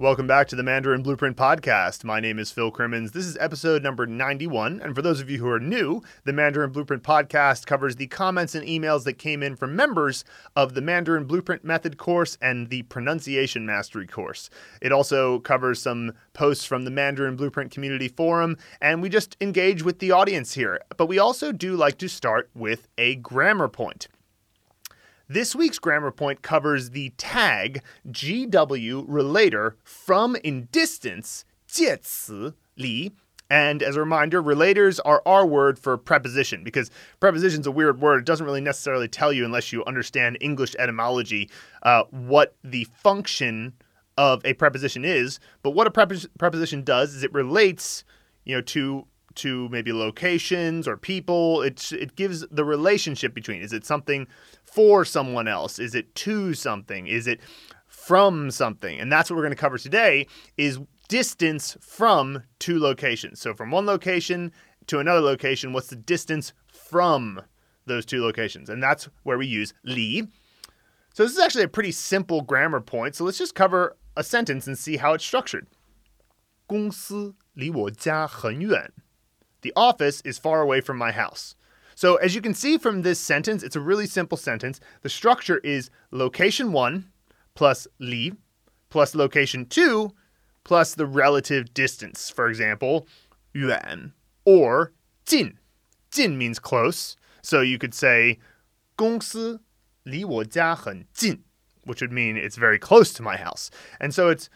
[0.00, 2.04] Welcome back to the Mandarin Blueprint Podcast.
[2.04, 3.10] My name is Phil Crimmins.
[3.10, 4.80] This is episode number 91.
[4.80, 8.54] And for those of you who are new, the Mandarin Blueprint Podcast covers the comments
[8.54, 10.24] and emails that came in from members
[10.54, 14.50] of the Mandarin Blueprint Method course and the Pronunciation Mastery course.
[14.80, 19.82] It also covers some posts from the Mandarin Blueprint Community Forum, and we just engage
[19.82, 20.78] with the audience here.
[20.96, 24.06] But we also do like to start with a grammar point.
[25.27, 33.13] This week's grammar point covers the tag GW relator from in distance 介词离
[33.53, 38.21] and as a reminder, relators are our word for preposition because preposition's a weird word.
[38.21, 41.51] It doesn't really necessarily tell you, unless you understand English etymology,
[41.83, 43.73] uh, what the function
[44.17, 45.39] of a preposition is.
[45.61, 48.03] But what a prepos- preposition does is it relates,
[48.43, 49.05] you know, to
[49.37, 51.61] to maybe locations or people.
[51.61, 53.61] It it gives the relationship between.
[53.61, 54.27] Is it something
[54.63, 55.79] for someone else?
[55.79, 57.07] Is it to something?
[57.07, 57.39] Is it
[57.87, 58.99] from something?
[58.99, 63.39] And that's what we're going to cover today is distance from two locations.
[63.39, 64.51] So from one location
[64.87, 67.41] to another location, what's the distance from
[67.85, 68.69] those two locations?
[68.69, 70.27] And that's where we use li.
[71.13, 73.15] So this is actually a pretty simple grammar point.
[73.15, 75.67] So let's just cover a sentence and see how it's structured.
[76.65, 78.91] 公司离我家很远.
[79.61, 81.55] The office is far away from my house.
[81.95, 84.79] So, as you can see from this sentence, it's a really simple sentence.
[85.01, 87.11] The structure is location one
[87.55, 88.33] plus li
[88.89, 90.11] plus location two
[90.63, 92.29] plus the relative distance.
[92.29, 93.07] For example,
[93.53, 94.13] yuan
[94.45, 94.93] or
[95.25, 95.59] jin.
[96.11, 97.15] Jin means close.
[97.41, 98.39] So you could say
[98.95, 99.61] 公司
[100.03, 101.43] 离我家很近,
[101.85, 103.69] which would mean it's very close to my house.
[103.99, 104.49] And so it's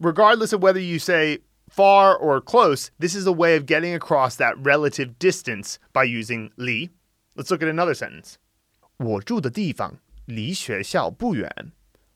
[0.00, 4.36] regardless of whether you say far or close, this is a way of getting across
[4.36, 6.90] that relative distance by using li.
[7.36, 8.34] Let's look at another sentence.
[8.98, 11.72] 我住的地方离学校不远，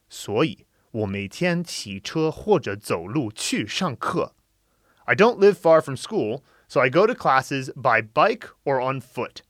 [0.08, 4.34] 所以我每天骑车或者走路去上课。
[5.04, 9.42] I don't live far from school, so I go to classes by bike or on foot.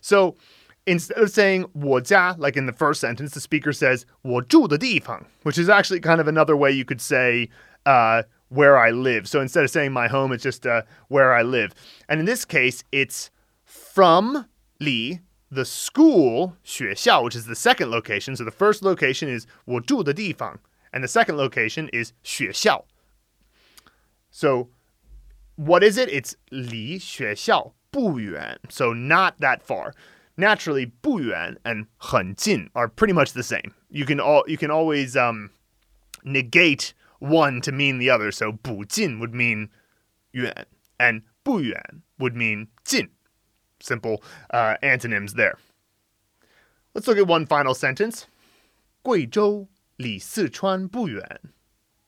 [0.00, 0.36] So
[0.86, 5.68] instead of saying 我家, like in the first sentence, the speaker says 我住的地方, which is
[5.68, 7.50] actually kind of another way you could say
[7.84, 9.28] uh, where I live.
[9.28, 11.74] So instead of saying my home, it's just uh, where I live.
[12.08, 13.30] And in this case, it's
[13.64, 14.46] from
[14.80, 15.20] Li,
[15.50, 18.36] the school 学校, which is the second location.
[18.36, 20.58] So the first location is 我住的地方,
[20.92, 22.84] and the second location is 学校.
[24.30, 24.68] So
[25.56, 26.08] what is it?
[26.08, 29.92] It's 离学校不远, so not that far.
[30.36, 33.74] Naturally, 不远 and 很近 are pretty much the same.
[33.88, 35.50] You can all you can always um,
[36.24, 38.31] negate one to mean the other.
[38.31, 39.69] So 不近 would mean
[40.33, 40.65] yuan,
[40.99, 43.09] and 不远 would mean 近.
[43.79, 45.57] Simple uh, antonyms there.
[46.93, 48.25] Let's look at one final sentence.
[49.01, 49.67] 贵州
[49.97, 51.41] 离四川不远.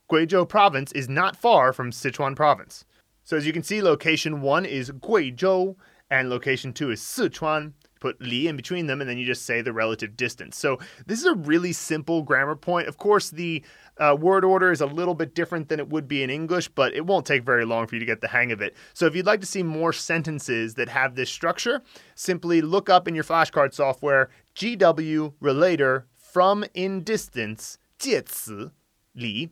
[0.10, 2.86] Guizhou province is not far from Sichuan province.
[3.24, 5.76] So as you can see, location 1 is Guizhou
[6.10, 7.74] and location 2 is Sichuan
[8.07, 10.57] Put li in between them and then you just say the relative distance.
[10.57, 12.89] So this is a really simple grammar point.
[12.89, 13.63] Of course, the
[13.99, 16.95] uh, word order is a little bit different than it would be in English, but
[16.95, 18.75] it won't take very long for you to get the hang of it.
[18.93, 21.83] So if you'd like to see more sentences that have this structure,
[22.15, 28.73] simply look up in your flashcard software GW relator from in distance 介词
[29.13, 29.49] 离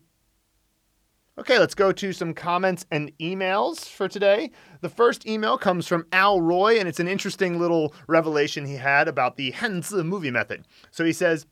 [1.38, 4.50] Okay, let's go to some comments and emails for today.
[4.80, 9.06] The first email comes from Al Roy, and it's an interesting little revelation he had
[9.06, 10.66] about the Hanzi movie method.
[10.90, 11.44] So he says,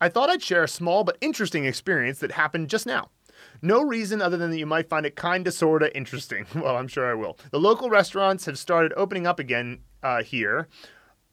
[0.00, 3.10] I thought I'd share a small but interesting experience that happened just now.
[3.60, 6.46] No reason other than that you might find it kinda sorta interesting.
[6.54, 7.36] Well, I'm sure I will.
[7.50, 10.68] The local restaurants have started opening up again uh, here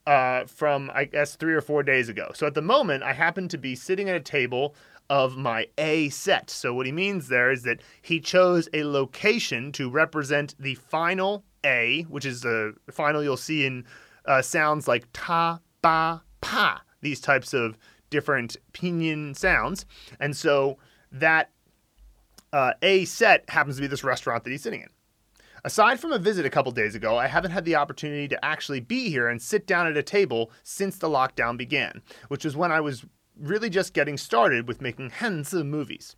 [0.08, 2.32] uh, from, I guess, three or four days ago.
[2.34, 4.76] So at the moment, I happen to be sitting at a table
[5.10, 6.50] of my A set.
[6.50, 11.44] So what he means there is that he chose a location to represent the final
[11.66, 13.86] A, which is the final you'll see in
[14.26, 17.78] uh, sounds like ta, ba, pa, these types of
[18.10, 19.86] different pinyin sounds.
[20.20, 20.78] And so
[21.12, 21.50] that
[22.52, 24.90] uh, A set happens to be this restaurant that he's sitting in.
[25.66, 28.82] Aside from a visit a couple days ago, I haven't had the opportunity to actually
[28.82, 32.72] be here and sit down at a table since the lockdown began, which was when
[32.72, 33.06] I was
[33.40, 36.16] really just getting started with making Hanzi movies.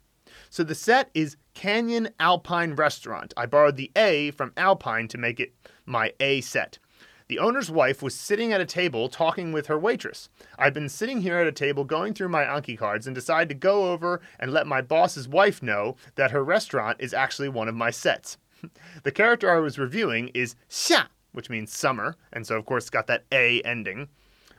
[0.50, 3.34] So the set is Canyon Alpine Restaurant.
[3.38, 5.54] I borrowed the A from Alpine to make it
[5.86, 6.80] my A set.
[7.28, 10.30] The owner's wife was sitting at a table talking with her waitress.
[10.60, 13.56] I've been sitting here at a table going through my Anki cards and decided to
[13.56, 17.74] go over and let my boss's wife know that her restaurant is actually one of
[17.74, 18.38] my sets.
[19.04, 23.08] the character I was reviewing is Xia, which means summer, and so of course got
[23.08, 24.10] that A ending,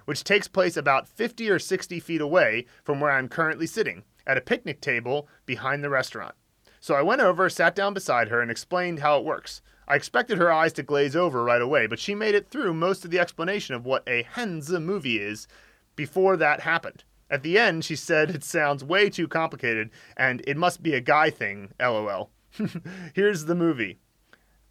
[0.06, 4.38] which takes place about 50 or 60 feet away from where I'm currently sitting, at
[4.38, 6.34] a picnic table behind the restaurant.
[6.80, 9.60] So I went over, sat down beside her, and explained how it works.
[9.88, 13.04] I expected her eyes to glaze over right away, but she made it through most
[13.04, 15.46] of the explanation of what a Hanzi movie is
[15.94, 17.04] before that happened.
[17.30, 21.00] At the end, she said it sounds way too complicated and it must be a
[21.00, 22.30] guy thing, lol.
[23.14, 23.98] Here's the movie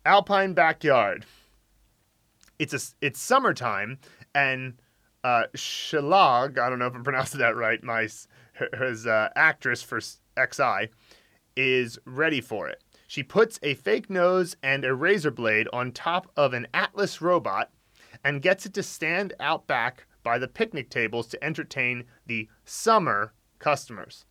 [0.05, 1.25] Alpine Backyard.
[2.57, 3.99] It's a, it's summertime
[4.33, 4.75] and
[5.25, 8.07] uh, Shalag, I don't know if I'm pronouncing that right, my
[8.77, 10.91] his uh, actress for XI,
[11.55, 12.83] is ready for it.
[13.07, 17.71] She puts a fake nose and a razor blade on top of an Atlas robot
[18.23, 23.33] and gets it to stand out back by the picnic tables to entertain the summer
[23.57, 24.25] customers.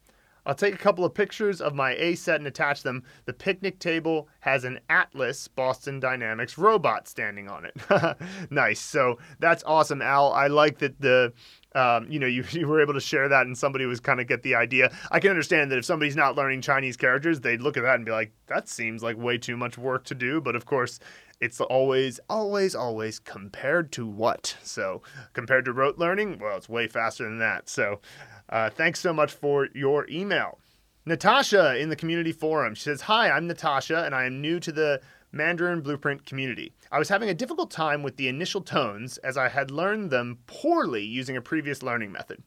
[0.47, 3.03] I'll take a couple of pictures of my A set and attach them.
[3.25, 8.17] The picnic table has an Atlas Boston Dynamics robot standing on it.
[8.51, 8.81] nice.
[8.81, 10.33] So that's awesome, Al.
[10.33, 11.33] I like that the
[11.75, 14.27] um, you know, you, you were able to share that and somebody was kind of
[14.27, 14.93] get the idea.
[15.11, 18.05] I can understand that if somebody's not learning Chinese characters, they'd look at that and
[18.05, 20.41] be like, that seems like way too much work to do.
[20.41, 21.01] But of course,
[21.41, 24.57] it's always, always, always compared to what?
[24.63, 25.03] So
[25.33, 27.69] compared to rote learning, well, it's way faster than that.
[27.69, 28.01] So
[28.49, 30.59] uh, thanks so much for your email.
[31.07, 32.75] Natasha in the community forum.
[32.75, 35.01] She says, Hi, I'm Natasha, and I am new to the
[35.33, 36.73] Mandarin Blueprint community.
[36.91, 40.39] I was having a difficult time with the initial tones as I had learned them
[40.47, 42.43] poorly using a previous learning method.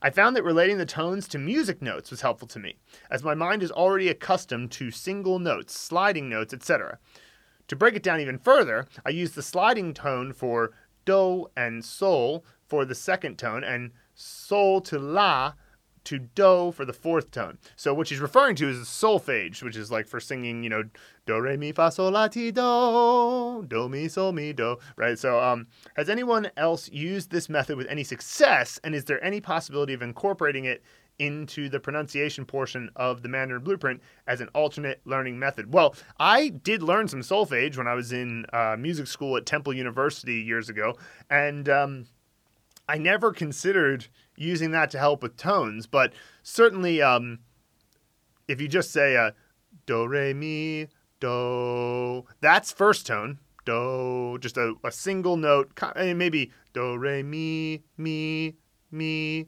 [0.00, 2.76] I found that relating the tones to music notes was helpful to me,
[3.10, 6.98] as my mind is already accustomed to single notes, sliding notes, etc.
[7.68, 10.72] To break it down even further, I use the sliding tone for
[11.04, 15.54] do and sol for the second tone, and sol to la
[16.04, 17.58] to do for the fourth tone.
[17.76, 20.84] So what she's referring to is solfege, which is like for singing, you know,
[21.26, 25.18] do re mi fa sol la ti do, do mi sol mi do, right?
[25.18, 25.66] So um,
[25.96, 30.00] has anyone else used this method with any success, and is there any possibility of
[30.00, 30.82] incorporating it
[31.18, 35.72] into the pronunciation portion of the Mandarin Blueprint as an alternate learning method?
[35.72, 39.74] Well, I did learn some solfege when I was in uh, music school at Temple
[39.74, 40.96] University years ago,
[41.28, 42.06] and um,
[42.88, 44.06] I never considered
[44.36, 46.12] using that to help with tones, but
[46.42, 47.40] certainly um,
[48.46, 49.32] if you just say uh,
[49.86, 50.88] do re mi
[51.20, 53.38] do, that's first tone.
[53.66, 58.56] Do, just a, a single note, maybe do re mi mi
[58.90, 59.46] mi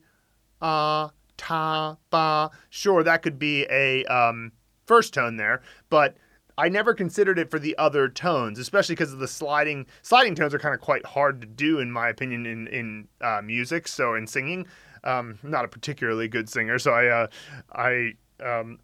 [0.61, 2.51] ah ta ba.
[2.69, 4.53] Sure, that could be a um,
[4.85, 6.17] first tone there, but
[6.59, 10.53] I never considered it for the other tones, especially because of the sliding sliding tones
[10.53, 13.89] are kind of quite hard to do in my opinion in in uh, music.
[13.89, 14.67] So in singing,
[15.03, 17.27] um, not a particularly good singer, so I uh,
[17.73, 18.13] I
[18.45, 18.79] um,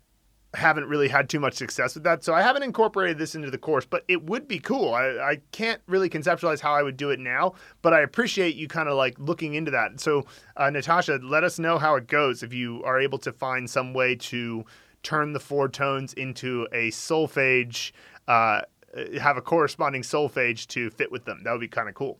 [0.56, 2.24] haven't really had too much success with that.
[2.24, 4.94] So I haven't incorporated this into the course, but it would be cool.
[4.94, 8.66] I, I can't really conceptualize how I would do it now, but I appreciate you
[8.66, 10.00] kind of like looking into that.
[10.00, 10.26] So
[10.56, 13.92] uh, Natasha, let us know how it goes if you are able to find some
[13.92, 14.64] way to
[15.02, 17.92] turn the four tones into a solfege,
[18.26, 18.62] uh,
[19.20, 21.42] have a corresponding solfege to fit with them.
[21.44, 22.18] That would be kind of cool.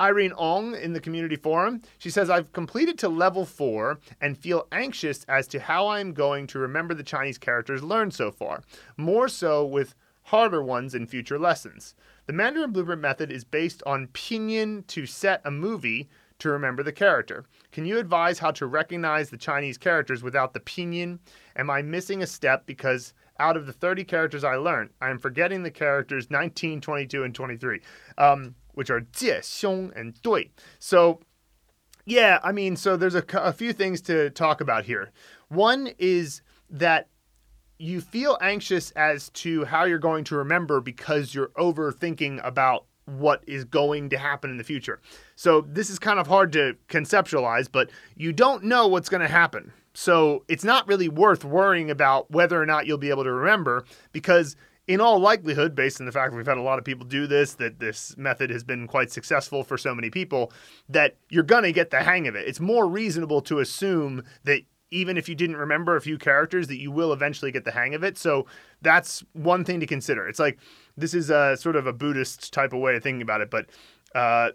[0.00, 1.82] Irene Ong in the community forum.
[1.98, 6.46] She says, I've completed to level four and feel anxious as to how I'm going
[6.48, 8.62] to remember the Chinese characters learned so far,
[8.96, 9.94] more so with
[10.24, 11.94] harder ones in future lessons.
[12.26, 16.08] The Mandarin Blueprint method is based on pinyin to set a movie
[16.38, 17.44] to remember the character.
[17.70, 21.18] Can you advise how to recognize the Chinese characters without the pinyin?
[21.56, 25.18] Am I missing a step because out of the 30 characters I learned, I am
[25.18, 27.80] forgetting the characters 19, 22, and 23,
[28.18, 30.50] um, which are jie, xiong, and dui.
[30.78, 31.20] So,
[32.04, 35.10] yeah, I mean, so there's a, a few things to talk about here.
[35.48, 37.08] One is that
[37.78, 43.42] you feel anxious as to how you're going to remember because you're overthinking about what
[43.46, 45.00] is going to happen in the future.
[45.36, 49.28] So this is kind of hard to conceptualize, but you don't know what's going to
[49.28, 49.72] happen.
[49.92, 53.84] So it's not really worth worrying about whether or not you'll be able to remember
[54.12, 57.06] because in all likelihood, based on the fact that we've had a lot of people
[57.06, 60.52] do this, that this method has been quite successful for so many people,
[60.88, 62.46] that you're going to get the hang of it.
[62.46, 66.78] It's more reasonable to assume that even if you didn't remember a few characters, that
[66.78, 68.18] you will eventually get the hang of it.
[68.18, 68.46] So
[68.82, 70.28] that's one thing to consider.
[70.28, 70.58] It's like
[70.96, 73.66] this is a sort of a Buddhist type of way of thinking about it, but
[74.14, 74.50] uh,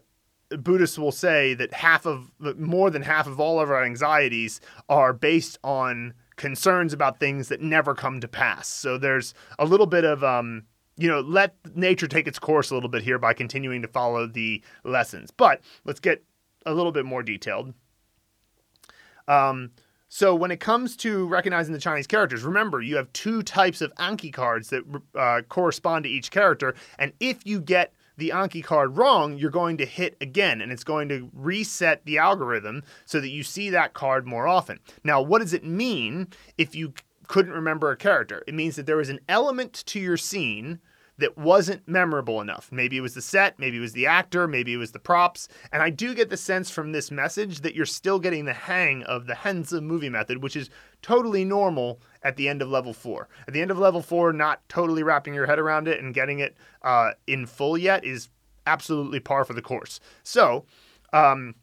[0.58, 5.12] Buddhists will say that half of more than half of all of our anxieties are
[5.14, 8.68] based on concerns about things that never come to pass.
[8.68, 10.64] So there's a little bit of um,
[10.98, 14.28] you know, let nature take its course a little bit here by continuing to follow
[14.28, 15.32] the lessons.
[15.32, 16.24] But let's get
[16.66, 17.74] a little bit more detailed.
[19.28, 19.72] Um,
[20.10, 23.94] so when it comes to recognizing the Chinese characters, remember you have two types of
[23.96, 24.84] Anki cards that
[25.16, 29.78] uh, correspond to each character, and if you get the Anki card wrong, you're going
[29.78, 33.94] to hit again, and it's going to reset the algorithm so that you see that
[33.94, 34.80] card more often.
[35.04, 36.94] Now, what does it mean if you
[37.30, 38.44] couldn't remember a character.
[38.48, 40.80] It means that there was an element to your scene
[41.20, 42.70] that wasn't memorable enough.
[42.72, 45.48] Maybe it was the set, maybe it was the actor, maybe it was the props.
[45.72, 49.04] And I do get the sense from this message that you're still getting the hang
[49.04, 50.70] of the Hanzi movie method, which is
[51.02, 53.30] totally normal at the end of level four.
[53.48, 56.40] At the end of level four, not totally wrapping your head around it and getting
[56.40, 58.30] it uh, in full yet is
[58.66, 60.00] absolutely par for the course.
[60.24, 60.66] So,
[61.14, 61.56] um,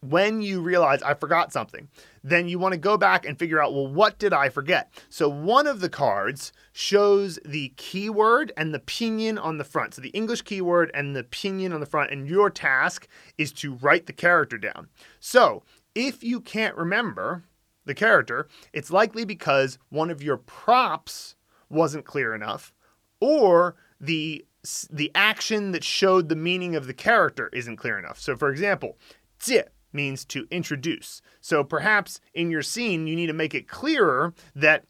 [0.00, 1.88] when you realize I forgot something,
[2.24, 4.90] then you want to go back and figure out, well, what did I forget?
[5.10, 9.94] So one of the cards shows the keyword and the pinyin on the front.
[9.94, 13.74] So the English keyword and the pinyin on the front, and your task is to
[13.74, 14.88] write the character down.
[15.20, 15.62] So
[15.94, 17.44] if you can't remember
[17.84, 21.36] the character, it's likely because one of your props
[21.68, 22.72] wasn't clear enough,
[23.20, 24.44] or the
[24.90, 28.20] the action that showed the meaning of the character isn't clear enough.
[28.20, 28.98] So, for example,
[29.38, 31.22] 接 means to introduce.
[31.40, 34.84] So perhaps in your scene, you need to make it clearer that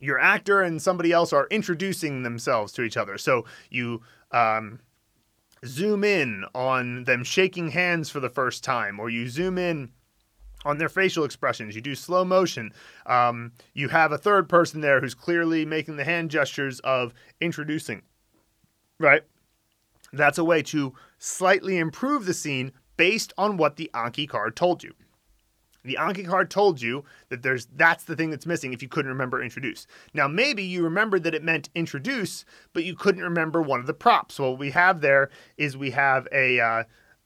[0.00, 3.18] your actor and somebody else are introducing themselves to each other.
[3.18, 4.80] So you um,
[5.64, 9.90] zoom in on them shaking hands for the first time, or you zoom in
[10.64, 11.74] on their facial expressions.
[11.74, 12.72] You do slow motion.
[13.06, 18.02] Um, you have a third person there who's clearly making the hand gestures of introducing,
[18.98, 19.22] right?
[20.12, 24.84] That's a way to slightly improve the scene based on what the Anki card told
[24.84, 24.92] you.
[25.84, 29.10] The Anki card told you that there's that's the thing that's missing if you couldn't
[29.10, 29.86] remember introduce.
[30.12, 33.94] Now maybe you remembered that it meant introduce, but you couldn't remember one of the
[33.94, 34.34] props.
[34.34, 36.82] So what we have there is we have a uh,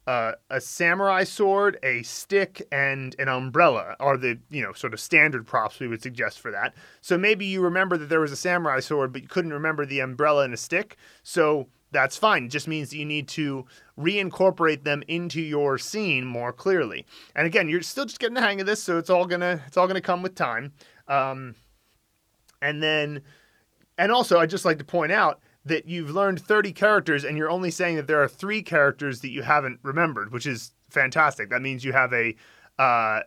[0.07, 5.01] uh, a samurai sword, a stick, and an umbrella are the you know sort of
[5.01, 6.73] standard props we would suggest for that.
[7.01, 9.99] So maybe you remember that there was a samurai sword, but you couldn't remember the
[9.99, 10.97] umbrella and a stick.
[11.25, 12.45] So that's fine.
[12.45, 13.65] It just means you need to
[13.99, 17.07] reincorporate them into your scene more clearly.
[17.35, 19.77] And again, you're still just getting the hang of this, so it's all gonna it's
[19.77, 20.73] all gonna come with time.
[21.09, 21.55] Um,
[22.61, 23.23] and then,
[23.97, 27.51] and also, I'd just like to point out that you've learned 30 characters, and you're
[27.51, 31.51] only saying that there are three characters that you haven't remembered, which is fantastic.
[31.51, 32.35] That means you have a
[32.79, 33.21] uh,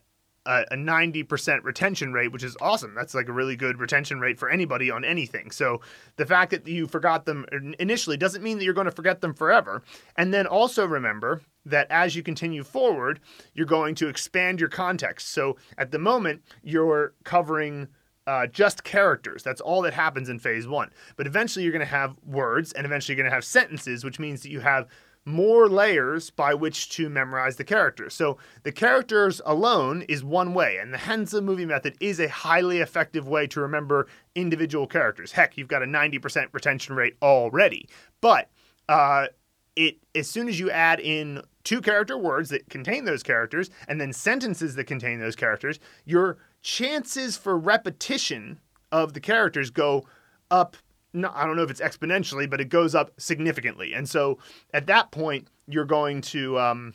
[0.47, 2.95] a, 90% retention rate, which is awesome.
[2.95, 5.51] That's like a really good retention rate for anybody on anything.
[5.51, 5.81] So
[6.15, 7.45] the fact that you forgot them
[7.79, 9.83] initially doesn't mean that you're going to forget them forever.
[10.15, 13.19] And then also remember that as you continue forward,
[13.53, 15.29] you're going to expand your context.
[15.29, 17.89] So at the moment, you're covering
[18.25, 19.43] uh, just characters.
[19.43, 20.91] That's all that happens in phase one.
[21.15, 24.19] But eventually, you're going to have words, and eventually, you're going to have sentences, which
[24.19, 24.87] means that you have
[25.27, 28.13] more layers by which to memorize the characters.
[28.13, 32.79] So the characters alone is one way, and the Hanzi movie method is a highly
[32.79, 35.33] effective way to remember individual characters.
[35.33, 37.89] Heck, you've got a 90% retention rate already.
[38.21, 38.49] But
[38.87, 39.27] uh,
[39.75, 43.99] it as soon as you add in two character words that contain those characters and
[43.99, 48.61] then sentences that contain those characters, your chances for repetition
[48.93, 50.05] of the characters go
[50.49, 50.77] up
[51.13, 53.93] no, I don't know if it's exponentially, but it goes up significantly.
[53.93, 54.37] And so
[54.73, 56.93] at that point, you're going to um,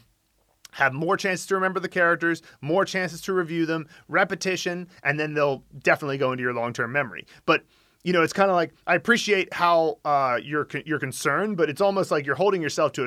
[0.72, 5.34] have more chances to remember the characters, more chances to review them, repetition, and then
[5.34, 7.26] they'll definitely go into your long term memory.
[7.46, 7.64] But
[8.04, 11.80] you know, it's kind of like I appreciate how uh, you're you're concerned, but it's
[11.80, 13.04] almost like you're holding yourself to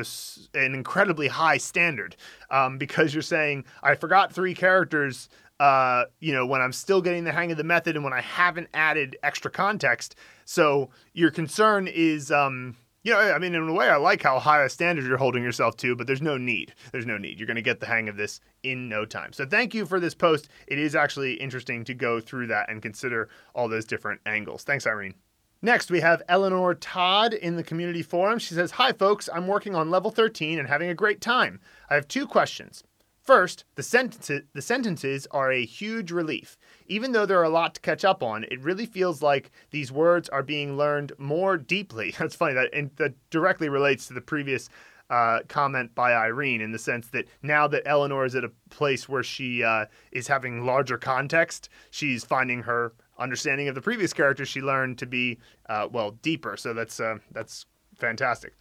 [0.54, 2.16] an incredibly high standard
[2.50, 5.28] um, because you're saying I forgot three characters
[5.60, 8.22] uh, you know, when I'm still getting the hang of the method and when I
[8.22, 10.16] haven't added extra context.
[10.46, 14.40] So your concern is, um, you know, I mean, in a way, I like how
[14.40, 16.74] high a standard you're holding yourself to, but there's no need.
[16.92, 17.40] There's no need.
[17.40, 19.34] You're going to get the hang of this in no time.
[19.34, 20.50] So thank you for this post.
[20.68, 24.64] It is actually interesting to go through that and consider all those different angles.
[24.64, 25.16] Thanks, Irene.
[25.62, 28.40] Next, we have Eleanor Todd in the community forum.
[28.40, 29.30] She says, Hi, folks.
[29.34, 31.60] I'm working on level 13 and having a great time.
[31.90, 32.84] I have two questions.
[33.26, 36.58] First, the sentences, the sentences are a huge relief.
[36.88, 39.92] Even though there are a lot to catch up on, it really feels like these
[39.92, 42.14] words are being learned more deeply.
[42.20, 44.70] That's funny that and that directly relates to the previous
[45.10, 49.08] uh, comment by Irene in the sense that now that Eleanor is at a place
[49.08, 54.50] where she uh, is having larger context, she's finding her understanding of the previous characters
[54.50, 55.38] she learned to be
[55.70, 56.58] uh, well deeper.
[56.58, 57.66] So that's uh, that's
[57.96, 58.54] fantastic.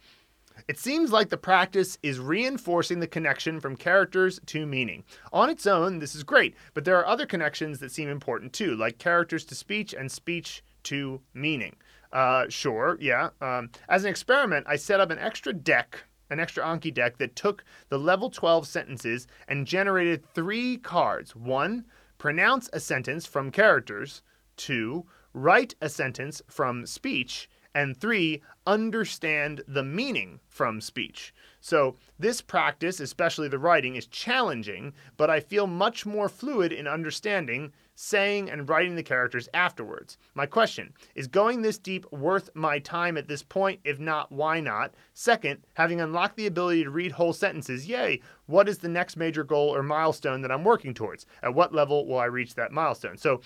[0.67, 5.03] It seems like the practice is reinforcing the connection from characters to meaning.
[5.31, 8.75] On its own, this is great, but there are other connections that seem important too,
[8.75, 11.75] like characters to speech and speech to meaning.
[12.11, 13.29] Uh, sure, yeah.
[13.41, 17.35] Um, as an experiment, I set up an extra deck, an extra Anki deck that
[17.35, 21.35] took the level 12 sentences and generated three cards.
[21.35, 21.85] One,
[22.17, 24.21] pronounce a sentence from characters.
[24.55, 27.49] Two, write a sentence from speech.
[27.75, 31.33] And three, understand the meaning from speech.
[31.59, 36.87] So, this practice, especially the writing, is challenging, but I feel much more fluid in
[36.87, 40.17] understanding saying and writing the characters afterwards.
[40.35, 43.79] My question is going this deep worth my time at this point?
[43.83, 44.93] If not, why not?
[45.13, 49.43] Second, having unlocked the ability to read whole sentences, yay, what is the next major
[49.43, 51.25] goal or milestone that I'm working towards?
[51.43, 53.17] At what level will I reach that milestone?
[53.17, 53.41] So,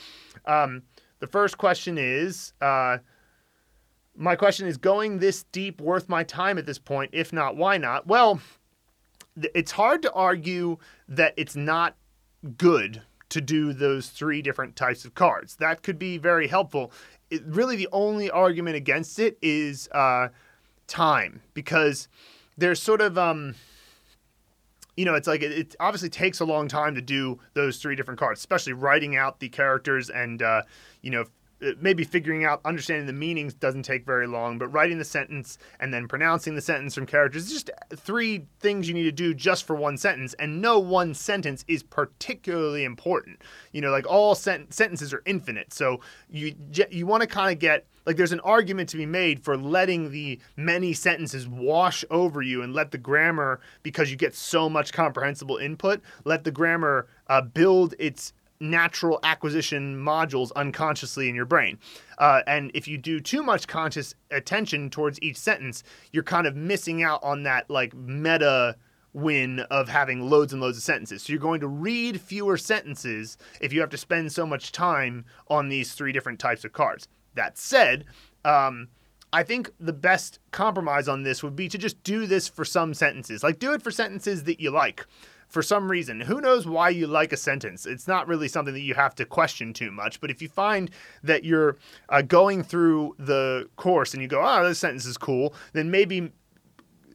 [0.46, 0.84] um,
[1.20, 3.00] the first question is uh,
[4.20, 7.12] my question is going this deep worth my time at this point?
[7.14, 8.06] If not, why not?
[8.06, 8.42] Well,
[9.56, 11.96] it's hard to argue that it's not
[12.58, 15.56] good to do those three different types of cards.
[15.56, 16.92] That could be very helpful.
[17.30, 20.28] It, really, the only argument against it is uh,
[20.88, 22.10] time because
[22.58, 23.18] there's sort of.
[23.18, 23.56] Um,
[24.98, 27.96] you know, it's like it, it, obviously takes a long time to do those three
[27.96, 30.64] different cards, especially writing out the characters and, uh,
[31.02, 31.24] you know,
[31.80, 35.94] maybe figuring out understanding the meanings doesn't take very long but writing the sentence and
[35.94, 39.76] then pronouncing the sentence from characters just three things you need to do just for
[39.76, 43.42] one sentence and no one sentence is particularly important.
[43.72, 46.00] You know like all sent- sentences are infinite so
[46.30, 46.56] you
[46.92, 50.12] you want to kind of get like there's an argument to be made for letting
[50.12, 54.94] the many sentences wash over you and let the grammar because you get so much
[54.94, 61.78] comprehensible input let the grammar uh, build its natural acquisition modules unconsciously in your brain.
[62.18, 66.56] Uh, and if you do too much conscious attention towards each sentence, you're kind of
[66.56, 68.76] missing out on that like meta
[69.14, 71.24] win of having loads and loads of sentences.
[71.24, 75.26] So you're going to read fewer sentences if you have to spend so much time
[75.48, 77.08] on these three different types of cards.
[77.36, 78.06] That said,
[78.46, 78.90] um,
[79.32, 82.94] I think the best compromise on this would be to just do this for some
[82.94, 83.44] sentences.
[83.44, 85.06] Like, do it for sentences that you like
[85.50, 86.22] for some reason.
[86.22, 87.86] Who knows why you like a sentence?
[87.86, 90.22] It's not really something that you have to question too much.
[90.22, 90.92] But if you find
[91.24, 91.78] that you're
[92.08, 96.32] uh, going through the course and you go, oh, this sentence is cool, then maybe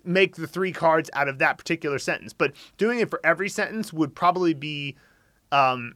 [0.04, 2.32] make the three cards out of that particular sentence.
[2.32, 4.96] But doing it for every sentence would probably be
[5.52, 5.94] um,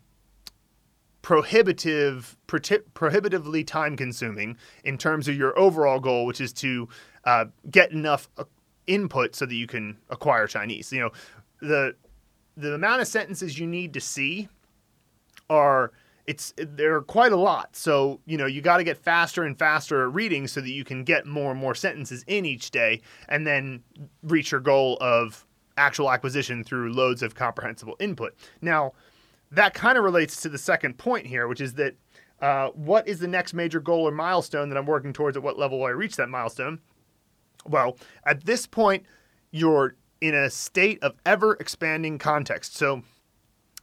[1.23, 6.88] prohibitive, prohibitively time consuming in terms of your overall goal, which is to
[7.25, 8.45] uh, get enough uh,
[8.87, 10.92] input so that you can acquire Chinese.
[10.92, 11.11] You know,
[11.61, 11.96] the
[12.59, 14.49] the amount of sentences you need to see
[15.49, 15.92] are
[16.27, 17.75] it's they're quite a lot.
[17.75, 20.85] So, you know, you got to get faster and faster at reading so that you
[20.85, 23.83] can get more and more sentences in each day and then
[24.23, 25.47] reach your goal of
[25.79, 28.35] actual acquisition through loads of comprehensible input.
[28.61, 28.92] Now,
[29.51, 31.94] that kind of relates to the second point here, which is that
[32.42, 35.37] uh, what is the next major goal or milestone that I'm working towards?
[35.37, 36.81] At what level will I reach that milestone?
[37.66, 39.05] Well, at this point,
[39.51, 42.76] you're in a state of ever expanding context.
[42.76, 43.02] So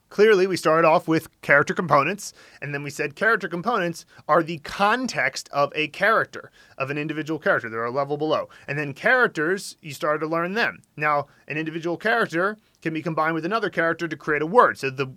[0.09, 4.59] clearly, we started off with character components, and then we said character components are the
[4.59, 7.69] context of a character, of an individual character.
[7.69, 8.49] They're a level below.
[8.67, 10.81] And then characters, you started to learn them.
[10.95, 14.77] Now, an individual character can be combined with another character to create a word.
[14.77, 15.15] So the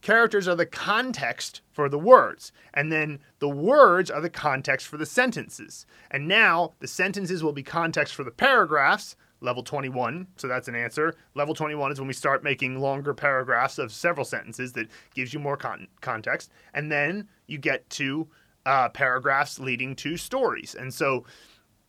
[0.00, 4.96] characters are the context for the words, and then the words are the context for
[4.96, 5.86] the sentences.
[6.10, 10.26] And now the sentences will be context for the paragraphs, level 21.
[10.36, 11.14] So that's an answer.
[11.34, 15.40] Level 21 is when we start making longer paragraphs of several sentences that gives you
[15.40, 16.50] more con- context.
[16.74, 18.28] And then you get to
[18.66, 20.74] uh, paragraphs leading to stories.
[20.74, 21.24] And so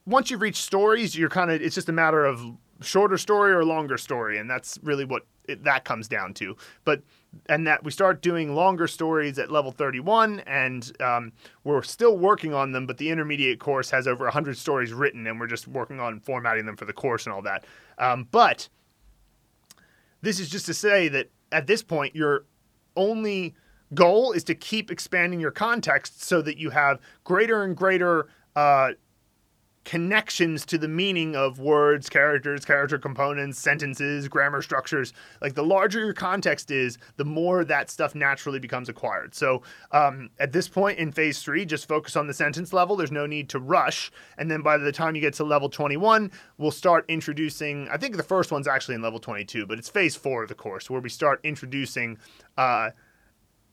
[0.05, 2.41] once you've reached stories, you're kind of, it's just a matter of
[2.81, 4.37] shorter story or longer story.
[4.37, 6.55] And that's really what it, that comes down to.
[6.85, 7.01] But
[7.47, 11.31] and that we start doing longer stories at level 31 and um,
[11.63, 15.39] we're still working on them but the intermediate course has over 100 stories written and
[15.39, 17.65] we're just working on formatting them for the course and all that
[17.99, 18.67] um, but
[20.21, 22.45] this is just to say that at this point your
[22.95, 23.53] only
[23.93, 28.91] goal is to keep expanding your context so that you have greater and greater uh,
[29.89, 35.13] connections to the meaning of words, characters, character components, sentences, grammar structures.
[35.41, 39.33] Like the larger your context is, the more that stuff naturally becomes acquired.
[39.33, 42.95] So um, at this point in phase three, just focus on the sentence level.
[42.95, 44.11] There's no need to rush.
[44.37, 48.15] And then by the time you get to level 21, we'll start introducing, I think
[48.15, 51.01] the first one's actually in level 22, but it's phase four of the course where
[51.01, 52.19] we start introducing.
[52.55, 52.91] Uh,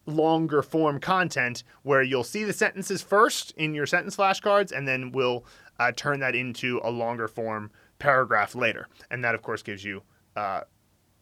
[0.07, 5.11] longer form content where you'll see the sentences first in your sentence flashcards and then
[5.13, 5.45] we'll
[5.79, 8.89] uh, turn that into a longer form paragraph later.
[9.11, 10.03] And that, of course, gives you
[10.37, 10.63] uh,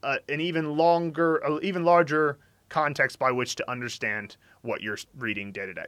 [0.03, 2.39] uh, an even longer, even larger
[2.69, 5.87] context by which to understand what you're reading day to day.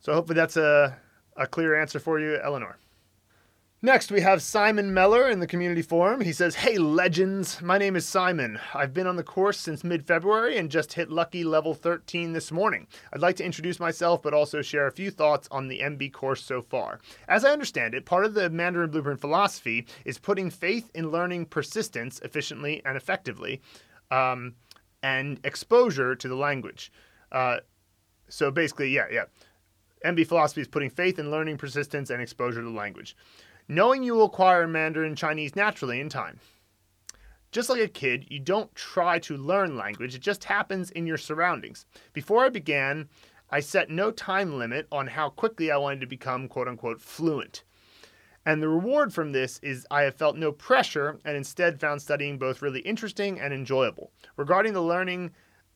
[0.00, 0.96] So hopefully that's a,
[1.36, 2.78] a clear answer for you, Eleanor.
[3.82, 6.20] Next, we have Simon Meller in the community forum.
[6.20, 7.62] He says, Hey, legends.
[7.62, 8.60] My name is Simon.
[8.74, 12.52] I've been on the course since mid February and just hit lucky level 13 this
[12.52, 12.86] morning.
[13.10, 16.44] I'd like to introduce myself, but also share a few thoughts on the MB course
[16.44, 17.00] so far.
[17.26, 21.46] As I understand it, part of the Mandarin Blueprint philosophy is putting faith in learning
[21.46, 23.62] persistence efficiently and effectively,
[24.10, 24.56] um,
[25.02, 26.92] and exposure to the language.
[27.32, 27.60] Uh,
[28.28, 29.24] So basically, yeah, yeah.
[30.04, 33.16] MB philosophy is putting faith in learning, persistence, and exposure to language.
[33.70, 36.40] Knowing you will acquire Mandarin Chinese naturally in time.
[37.52, 41.16] Just like a kid, you don't try to learn language, it just happens in your
[41.16, 41.86] surroundings.
[42.12, 43.08] Before I began,
[43.48, 47.62] I set no time limit on how quickly I wanted to become quote unquote fluent.
[48.44, 52.38] And the reward from this is I have felt no pressure and instead found studying
[52.38, 54.10] both really interesting and enjoyable.
[54.36, 55.30] Regarding the learning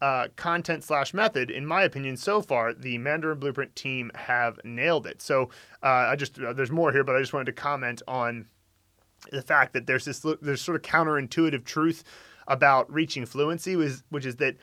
[0.04, 5.06] uh, content slash method, in my opinion, so far the Mandarin Blueprint team have nailed
[5.06, 5.22] it.
[5.22, 5.48] So
[5.82, 8.44] uh, I just uh, there's more here, but I just wanted to comment on
[9.32, 12.04] the fact that there's this there's sort of counterintuitive truth
[12.46, 13.76] about reaching fluency,
[14.10, 14.56] which is that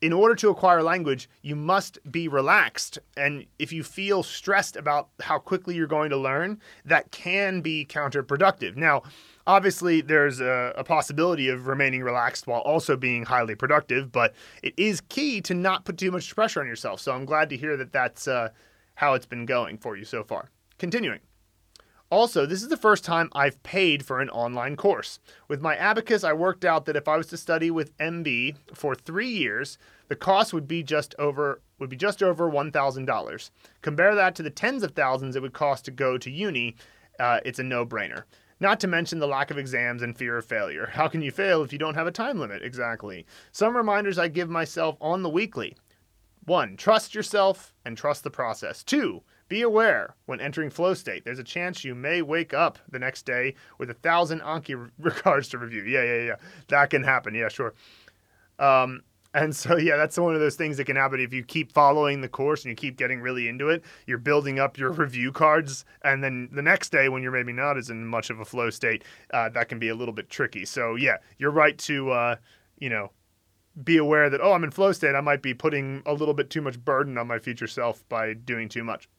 [0.00, 2.98] in order to acquire language, you must be relaxed.
[3.16, 7.86] And if you feel stressed about how quickly you're going to learn, that can be
[7.88, 8.74] counterproductive.
[8.74, 9.02] Now,
[9.46, 14.74] obviously, there's a, a, possibility of remaining relaxed while also being highly productive, but it
[14.76, 17.00] is key to not put too much pressure on yourself.
[17.00, 18.50] So I'm glad to hear that that's uh,
[18.96, 20.50] how it's been going for you so far.
[20.78, 21.20] Continuing.
[22.10, 25.20] Also, this is the first time I've paid for an online course.
[25.46, 28.96] With my abacus, I worked out that if I was to study with MB for
[28.96, 33.52] three years, the cost would be just over would be just over one thousand dollars.
[33.80, 36.74] Compare that to the tens of thousands it would cost to go to uni.
[37.20, 38.24] Uh, it's a no-brainer.
[38.60, 40.90] Not to mention the lack of exams and fear of failure.
[40.92, 42.62] How can you fail if you don't have a time limit?
[42.62, 43.26] Exactly.
[43.52, 45.76] Some reminders I give myself on the weekly.
[46.44, 48.82] One, trust yourself and trust the process.
[48.82, 51.24] Two, be aware when entering flow state.
[51.24, 55.48] There's a chance you may wake up the next day with a thousand Anki regards
[55.48, 55.82] to review.
[55.82, 56.36] Yeah, yeah, yeah.
[56.68, 57.34] That can happen.
[57.34, 57.74] Yeah, sure.
[58.58, 59.02] Um,
[59.35, 62.21] and so, yeah, that's one of those things that can happen if you keep following
[62.21, 63.83] the course and you keep getting really into it.
[64.07, 67.77] You're building up your review cards, and then the next day, when you're maybe not
[67.77, 69.03] as in much of a flow state,
[69.33, 70.63] uh, that can be a little bit tricky.
[70.63, 72.35] So, yeah, you're right to, uh,
[72.79, 73.11] you know,
[73.83, 75.15] be aware that oh, I'm in flow state.
[75.15, 78.33] I might be putting a little bit too much burden on my future self by
[78.33, 79.09] doing too much.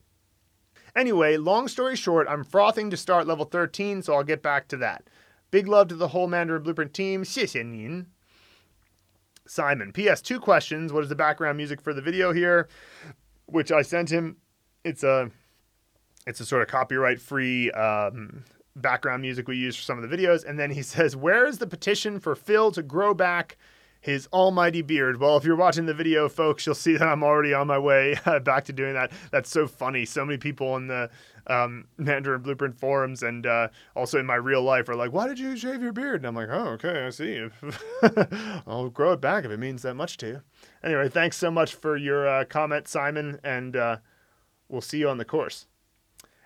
[0.95, 4.77] Anyway, long story short, I'm frothing to start level 13, so I'll get back to
[4.77, 5.07] that.
[5.51, 7.23] Big love to the whole Mandarin Blueprint team.
[7.23, 8.07] 谢谢您.
[9.52, 9.92] Simon.
[9.92, 10.22] P.S.
[10.22, 10.92] Two questions.
[10.92, 12.68] What is the background music for the video here?
[13.46, 14.38] Which I sent him.
[14.82, 15.30] It's a
[16.26, 18.44] it's a sort of copyright free um,
[18.76, 20.44] background music we use for some of the videos.
[20.44, 23.58] And then he says, Where is the petition for Phil to grow back
[24.02, 25.18] his almighty beard.
[25.18, 28.16] Well, if you're watching the video, folks, you'll see that I'm already on my way
[28.42, 29.12] back to doing that.
[29.30, 30.04] That's so funny.
[30.04, 31.08] So many people in the
[31.46, 35.38] um, Mandarin Blueprint forums and uh, also in my real life are like, "Why did
[35.38, 37.48] you shave your beard?" And I'm like, "Oh, okay, I see.
[38.66, 40.42] I'll grow it back if it means that much to you."
[40.84, 43.96] Anyway, thanks so much for your uh, comment, Simon, and uh,
[44.68, 45.66] we'll see you on the course.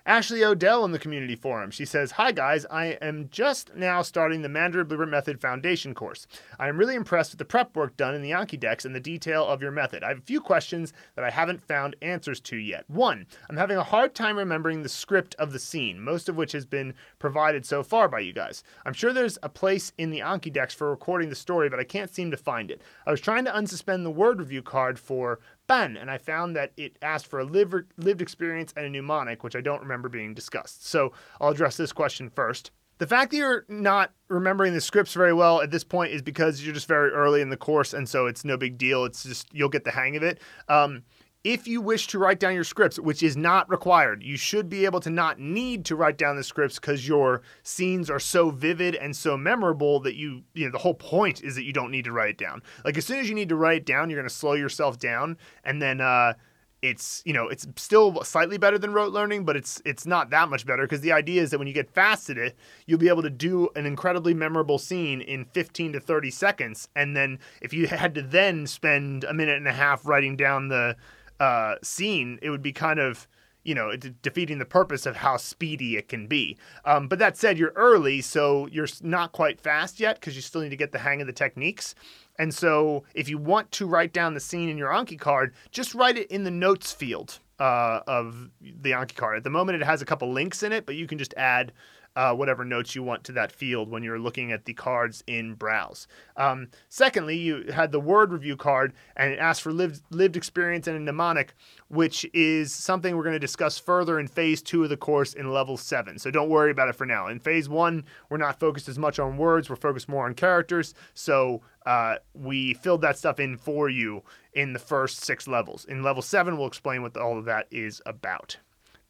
[0.06, 1.72] Ashley Odell in the community forum.
[1.72, 6.28] She says, Hi guys, I am just now starting the Mandarin Blueprint Method Foundation course.
[6.60, 9.00] I am really impressed with the prep work done in the Anki decks and the
[9.00, 10.04] detail of your method.
[10.04, 12.84] I have a few questions that I haven't found answers to yet.
[12.86, 16.52] One, I'm having a hard time remembering the script of the scene, most of which
[16.52, 18.62] has been provided so far by you guys.
[18.84, 21.84] I'm sure there's a place in the Anki decks for recording the story, but I
[21.84, 22.80] can't seem to find it.
[23.08, 26.72] I was trying to unsuspend the word review card for Ban, and I found that
[26.76, 30.86] it asked for a lived experience and a mnemonic, which I don't remember being discussed.
[30.86, 32.70] So I'll address this question first.
[32.98, 36.64] The fact that you're not remembering the scripts very well at this point is because
[36.64, 39.04] you're just very early in the course, and so it's no big deal.
[39.04, 40.40] It's just you'll get the hang of it.
[40.68, 41.02] Um,
[41.44, 44.84] if you wish to write down your scripts, which is not required, you should be
[44.84, 48.96] able to not need to write down the scripts because your scenes are so vivid
[48.96, 52.04] and so memorable that you, you know, the whole point is that you don't need
[52.04, 52.62] to write it down.
[52.84, 54.98] Like as soon as you need to write it down, you're going to slow yourself
[54.98, 56.34] down and then, uh,
[56.82, 60.48] it's you know it's still slightly better than rote learning but it's it's not that
[60.48, 62.54] much better because the idea is that when you get fast at it
[62.86, 67.16] you'll be able to do an incredibly memorable scene in 15 to 30 seconds and
[67.16, 70.94] then if you had to then spend a minute and a half writing down the
[71.40, 73.28] uh, scene, it would be kind of
[73.62, 76.56] you know de- defeating the purpose of how speedy it can be.
[76.84, 80.60] Um, but that said, you're early, so you're not quite fast yet because you still
[80.60, 81.94] need to get the hang of the techniques.
[82.38, 85.94] And so, if you want to write down the scene in your Anki card, just
[85.94, 89.38] write it in the notes field uh, of the Anki card.
[89.38, 91.72] At the moment, it has a couple links in it, but you can just add
[92.16, 95.54] uh, whatever notes you want to that field when you're looking at the cards in
[95.54, 96.08] Browse.
[96.36, 100.86] Um, secondly, you had the word review card and it asked for lived, lived experience
[100.86, 101.54] and a mnemonic,
[101.88, 105.52] which is something we're going to discuss further in phase two of the course in
[105.52, 106.18] level seven.
[106.18, 107.28] So don't worry about it for now.
[107.28, 110.94] In phase one, we're not focused as much on words, we're focused more on characters.
[111.12, 114.22] So uh, we filled that stuff in for you
[114.54, 115.84] in the first six levels.
[115.84, 118.56] In level seven, we'll explain what all of that is about.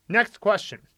[0.08, 0.88] Next question.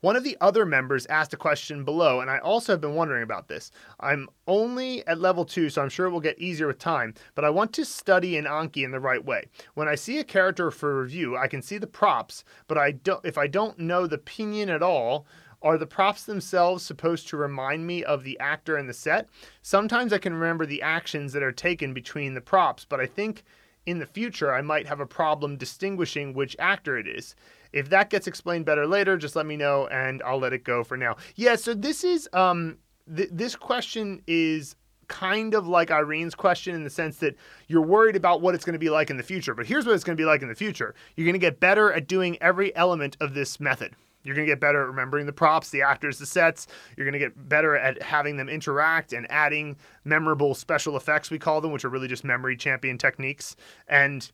[0.00, 3.24] One of the other members asked a question below, and I also have been wondering
[3.24, 3.72] about this.
[3.98, 7.44] I'm only at level 2, so I'm sure it will get easier with time, but
[7.44, 9.46] I want to study an Anki in the right way.
[9.74, 13.24] When I see a character for review, I can see the props, but I don't
[13.24, 15.26] if I don't know the pinyin at all,
[15.62, 19.28] are the props themselves supposed to remind me of the actor in the set?
[19.62, 23.42] Sometimes I can remember the actions that are taken between the props, but I think
[23.84, 27.34] in the future I might have a problem distinguishing which actor it is.
[27.72, 30.84] If that gets explained better later, just let me know and I'll let it go
[30.84, 31.16] for now.
[31.36, 32.78] Yeah, so this is um
[33.14, 34.76] th- this question is
[35.08, 37.34] kind of like Irene's question in the sense that
[37.66, 39.54] you're worried about what it's going to be like in the future.
[39.54, 40.94] But here's what it's going to be like in the future.
[41.16, 43.94] You're going to get better at doing every element of this method.
[44.22, 46.66] You're going to get better at remembering the props, the actors, the sets.
[46.96, 51.38] You're going to get better at having them interact and adding memorable special effects, we
[51.38, 53.56] call them, which are really just memory champion techniques.
[53.88, 54.30] And,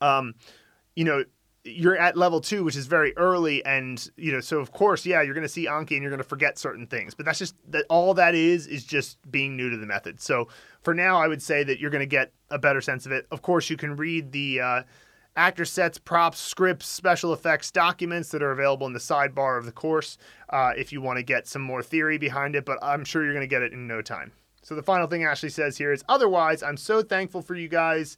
[0.00, 0.34] um,
[0.94, 1.24] you know,
[1.64, 5.22] you're at level two, which is very early, and you know, so of course, yeah,
[5.22, 7.54] you're going to see Anki and you're going to forget certain things, but that's just
[7.68, 10.20] that all that is is just being new to the method.
[10.20, 10.48] So
[10.82, 13.26] for now, I would say that you're going to get a better sense of it.
[13.30, 14.82] Of course, you can read the uh,
[15.36, 19.72] actor sets, props, scripts, special effects documents that are available in the sidebar of the
[19.72, 20.18] course
[20.50, 23.34] uh, if you want to get some more theory behind it, but I'm sure you're
[23.34, 24.32] going to get it in no time.
[24.62, 28.16] So the final thing Ashley says here is otherwise, I'm so thankful for you guys.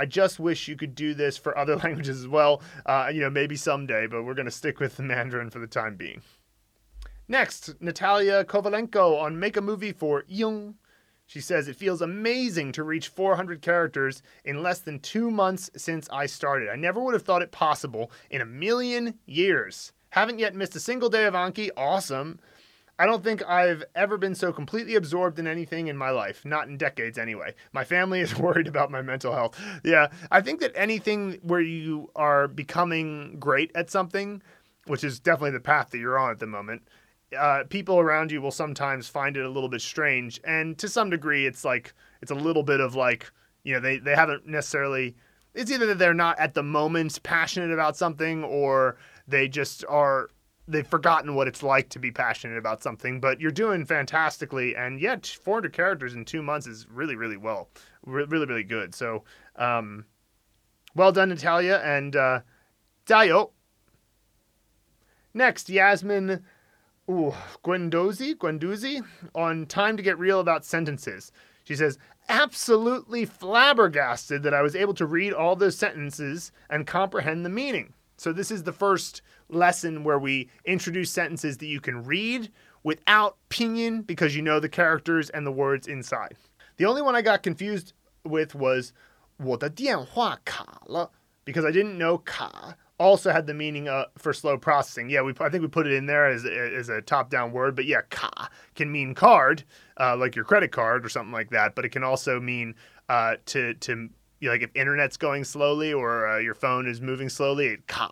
[0.00, 2.62] I just wish you could do this for other languages as well.
[2.86, 5.66] Uh, you know, maybe someday, but we're going to stick with the Mandarin for the
[5.66, 6.22] time being.
[7.28, 10.76] Next, Natalia Kovalenko on Make a Movie for Young.
[11.26, 16.08] She says, It feels amazing to reach 400 characters in less than two months since
[16.10, 16.70] I started.
[16.70, 19.92] I never would have thought it possible in a million years.
[20.08, 21.68] Haven't yet missed a single day of Anki.
[21.76, 22.40] Awesome.
[23.00, 26.68] I don't think I've ever been so completely absorbed in anything in my life, not
[26.68, 27.54] in decades anyway.
[27.72, 29.58] My family is worried about my mental health.
[29.82, 34.42] Yeah, I think that anything where you are becoming great at something,
[34.86, 36.82] which is definitely the path that you're on at the moment,
[37.38, 40.38] uh, people around you will sometimes find it a little bit strange.
[40.44, 43.32] And to some degree, it's like, it's a little bit of like,
[43.62, 45.16] you know, they, they haven't necessarily,
[45.54, 50.28] it's either that they're not at the moment passionate about something or they just are
[50.70, 54.74] they've forgotten what it's like to be passionate about something, but you're doing fantastically.
[54.76, 57.68] And yet, 400 characters in two months is really, really well,
[58.04, 58.94] Re- really, really good.
[58.94, 59.24] So,
[59.56, 60.06] um,
[60.94, 62.40] well done, Natalia, and uh,
[63.06, 63.50] Dayo.
[65.32, 66.42] Next, Yasmin
[67.10, 69.04] ooh, Gwendozi, Gwenduzi
[69.34, 71.32] on Time to Get Real About Sentences.
[71.64, 77.44] She says, absolutely flabbergasted that I was able to read all those sentences and comprehend
[77.44, 77.92] the meaning.
[78.20, 82.50] So this is the first lesson where we introduce sentences that you can read
[82.82, 86.36] without pinyin because you know the characters and the words inside.
[86.76, 88.92] The only one I got confused with was
[89.38, 91.10] 我的电话卡了
[91.46, 95.08] because I didn't know 卡 also had the meaning uh, for slow processing.
[95.08, 97.74] Yeah, we I think we put it in there as as a top down word,
[97.74, 99.64] but yeah, 卡 can mean card,
[99.98, 102.74] uh, like your credit card or something like that, but it can also mean
[103.08, 104.10] uh, to to
[104.42, 108.10] like if internet's going slowly or uh, your phone is moving slowly, it ka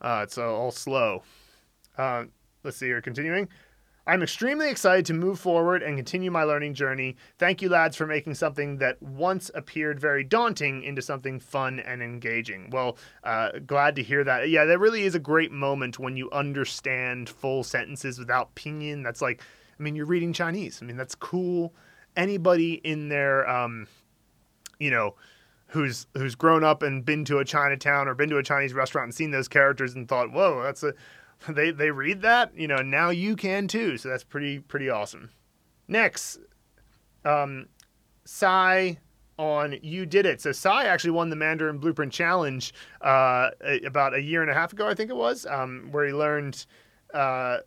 [0.00, 1.22] uh, it's all slow.
[1.96, 2.24] Uh,
[2.62, 3.00] let's see here.
[3.00, 3.48] Continuing.
[4.08, 7.16] I'm extremely excited to move forward and continue my learning journey.
[7.38, 12.00] Thank you, lads, for making something that once appeared very daunting into something fun and
[12.00, 12.70] engaging.
[12.70, 14.48] Well, uh, glad to hear that.
[14.48, 19.02] Yeah, that really is a great moment when you understand full sentences without pinyin.
[19.02, 19.42] That's like,
[19.76, 20.78] I mean, you're reading Chinese.
[20.80, 21.74] I mean, that's cool.
[22.16, 23.88] Anybody in there, um,
[24.78, 25.16] you know,
[25.68, 29.06] who's who's grown up and been to a Chinatown or been to a Chinese restaurant
[29.06, 30.94] and seen those characters and thought, "Whoa, that's a
[31.48, 35.30] they they read that, you know, now you can too." So that's pretty pretty awesome.
[35.88, 36.38] Next,
[37.24, 37.68] um
[38.24, 38.98] Sai
[39.38, 40.40] on You Did It.
[40.40, 43.50] So Sai actually won the Mandarin Blueprint Challenge uh,
[43.84, 46.64] about a year and a half ago, I think it was, um, where he learned
[47.12, 47.58] uh,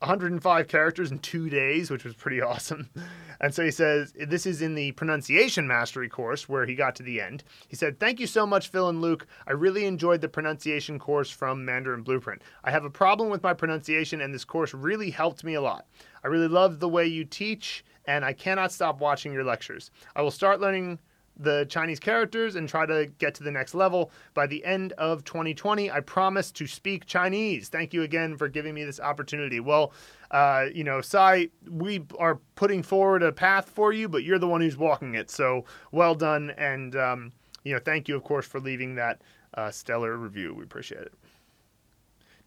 [0.00, 2.90] 105 characters in two days, which was pretty awesome.
[3.38, 7.02] And so he says, This is in the pronunciation mastery course where he got to
[7.02, 7.44] the end.
[7.68, 9.26] He said, Thank you so much, Phil and Luke.
[9.46, 12.40] I really enjoyed the pronunciation course from Mandarin Blueprint.
[12.64, 15.86] I have a problem with my pronunciation, and this course really helped me a lot.
[16.24, 19.90] I really love the way you teach, and I cannot stop watching your lectures.
[20.14, 20.98] I will start learning
[21.38, 24.10] the Chinese characters and try to get to the next level.
[24.34, 27.68] By the end of 2020, I promise to speak Chinese.
[27.68, 29.60] Thank you again for giving me this opportunity.
[29.60, 29.92] Well,
[30.30, 34.48] uh, you know, Sai, we are putting forward a path for you, but you're the
[34.48, 35.30] one who's walking it.
[35.30, 36.50] So well done.
[36.56, 37.32] And, um,
[37.64, 39.22] you know, thank you, of course, for leaving that
[39.54, 40.54] uh, stellar review.
[40.54, 41.14] We appreciate it.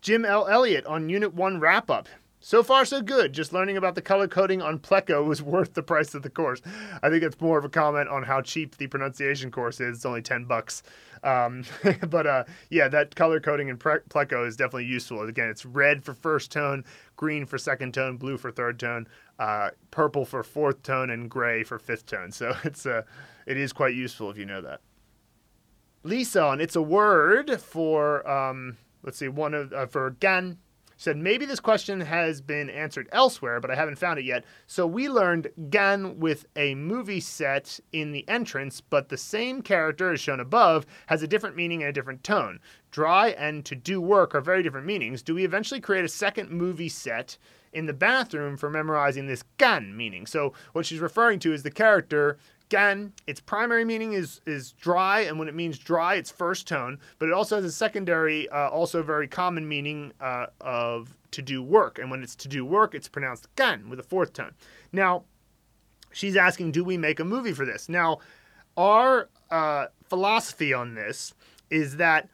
[0.02, 0.48] Jim L.
[0.48, 2.08] Elliott on Unit 1 wrap up.
[2.42, 3.34] So far, so good.
[3.34, 6.62] Just learning about the color coding on Pleco was worth the price of the course.
[7.04, 9.98] I think it's more of a comment on how cheap the pronunciation course is.
[9.98, 10.82] It's only 10 bucks.
[11.22, 11.66] Um,
[12.10, 15.22] but uh, yeah, that color coding in Pleco is definitely useful.
[15.22, 16.86] Again, it's red for first tone,
[17.18, 21.64] green for second tone, blue for third tone, uh, purple for fourth tone, and gray
[21.64, 22.32] for fifth tone.
[22.32, 23.04] So it's uh,
[23.46, 24.80] it is quite useful if you know that.
[26.04, 30.58] Lisa on It's a Word for, um, let's see, one of, uh, for Gan
[31.00, 34.44] said maybe this question has been answered elsewhere, but I haven't found it yet.
[34.68, 40.12] So we learned Gan with a movie set in the entrance, but the same character
[40.12, 42.60] as shown above has a different meaning and a different tone.
[42.92, 45.22] Dry and to do work are very different meanings.
[45.22, 47.38] Do we eventually create a second movie set
[47.72, 50.26] in the bathroom for memorizing this Gan meaning?
[50.26, 52.38] So what she's referring to is the character
[52.70, 57.00] Gan, its primary meaning is is dry, and when it means dry, it's first tone.
[57.18, 61.64] But it also has a secondary, uh, also very common meaning uh, of to do
[61.64, 61.98] work.
[62.00, 64.54] And when it's to do work, it's pronounced gan with a fourth tone.
[64.92, 65.26] Now,
[66.12, 67.90] she's asking, do we make a movie for this?
[67.90, 68.20] Now,
[68.78, 71.34] our uh, philosophy on this
[71.70, 72.30] is that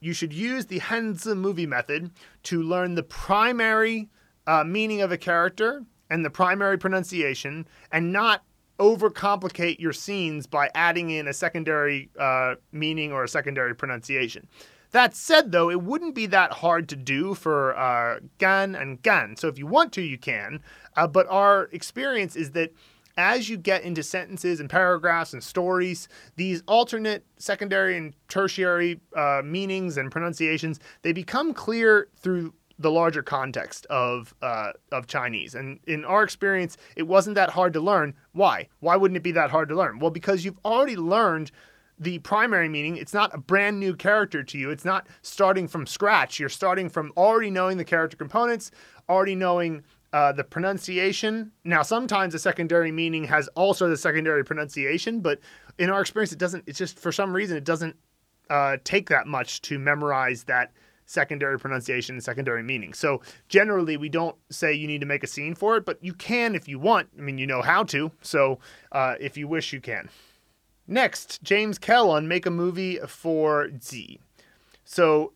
[0.00, 2.10] you should use the Hanzi movie method
[2.44, 4.08] to learn the primary
[4.46, 8.44] uh, meaning of a character and the primary pronunciation, and not
[8.78, 14.46] overcomplicate your scenes by adding in a secondary uh, meaning or a secondary pronunciation.
[14.92, 19.36] That said, though, it wouldn't be that hard to do for uh, gan and gan.
[19.36, 20.60] So if you want to, you can.
[20.96, 22.72] Uh, but our experience is that
[23.16, 29.40] as you get into sentences and paragraphs and stories, these alternate secondary and tertiary uh,
[29.44, 35.54] meanings and pronunciations they become clear through the larger context of uh, of Chinese.
[35.54, 38.14] And in our experience, it wasn't that hard to learn.
[38.32, 38.68] Why?
[38.80, 39.98] Why wouldn't it be that hard to learn?
[39.98, 41.50] Well, because you've already learned
[41.98, 42.96] the primary meaning.
[42.96, 44.70] It's not a brand new character to you.
[44.70, 46.38] It's not starting from scratch.
[46.38, 48.70] You're starting from already knowing the character components,
[49.08, 51.52] already knowing uh, the pronunciation.
[51.64, 55.40] Now, sometimes the secondary meaning has also the secondary pronunciation, but
[55.78, 56.64] in our experience, it doesn't.
[56.66, 57.96] It's just for some reason it doesn't
[58.50, 60.72] uh, take that much to memorize that
[61.05, 62.93] secondary pronunciation and secondary meaning.
[62.93, 66.13] So generally, we don't say you need to make a scene for it, but you
[66.13, 67.09] can if you want.
[67.17, 68.11] I mean, you know how to.
[68.21, 68.59] So
[68.91, 70.09] uh, if you wish, you can.
[70.87, 74.19] Next, James Kellon make a movie for Z.
[74.83, 75.33] So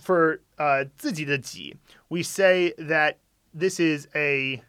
[0.00, 1.76] for uh, 自己的己,
[2.08, 3.18] we say that
[3.52, 4.62] this is a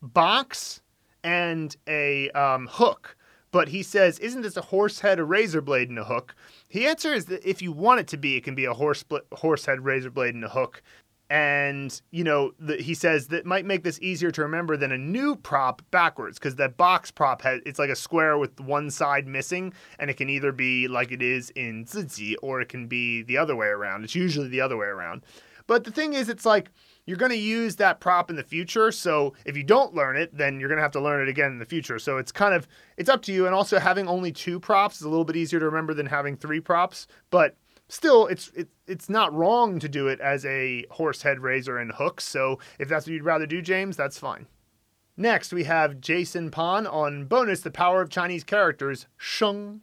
[0.00, 0.80] box
[1.22, 3.16] and a um, hook.
[3.50, 6.34] But he says, isn't this a horse head, a razor blade, and a hook?
[6.69, 9.03] The answer is that if you want it to be, it can be a horse
[9.33, 10.81] horse head, razor blade, and a hook.
[11.29, 14.97] And you know, the, he says that might make this easier to remember than a
[14.97, 19.27] new prop backwards, because that box prop has it's like a square with one side
[19.27, 23.23] missing, and it can either be like it is in Zizi or it can be
[23.23, 24.03] the other way around.
[24.03, 25.23] It's usually the other way around.
[25.67, 26.69] But the thing is, it's like
[27.07, 28.91] you're going to use that prop in the future.
[28.91, 31.53] So if you don't learn it, then you're going to have to learn it again
[31.53, 31.97] in the future.
[31.97, 32.67] So it's kind of
[32.97, 33.47] it's up to you.
[33.47, 36.35] And also having only two props is a little bit easier to remember than having
[36.35, 37.07] three props.
[37.31, 37.55] But
[37.87, 41.93] still, it's it, it's not wrong to do it as a horse head razor and
[41.93, 42.25] hooks.
[42.25, 44.47] So if that's what you'd rather do, James, that's fine.
[45.15, 49.81] Next, we have Jason Pan on bonus the power of Chinese characters, sheng.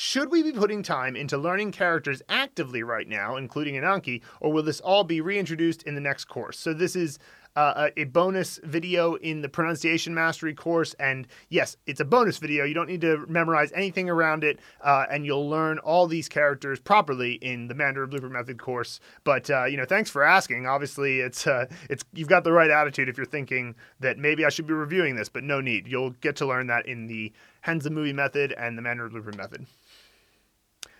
[0.00, 4.62] Should we be putting time into learning characters actively right now, including Anki, or will
[4.62, 6.56] this all be reintroduced in the next course?
[6.56, 7.18] So this is
[7.56, 10.94] uh, a bonus video in the pronunciation mastery course.
[11.00, 12.64] And yes, it's a bonus video.
[12.64, 16.78] You don't need to memorize anything around it, uh, and you'll learn all these characters
[16.78, 19.00] properly in the Mandarin Blueprint Method course.
[19.24, 20.68] But uh, you know, thanks for asking.
[20.68, 24.48] Obviously, it's uh, it's you've got the right attitude if you're thinking that maybe I
[24.48, 25.88] should be reviewing this, but no need.
[25.88, 27.32] You'll get to learn that in the
[27.66, 29.66] Hanzi Movie Method and the Mandarin Blueprint Method.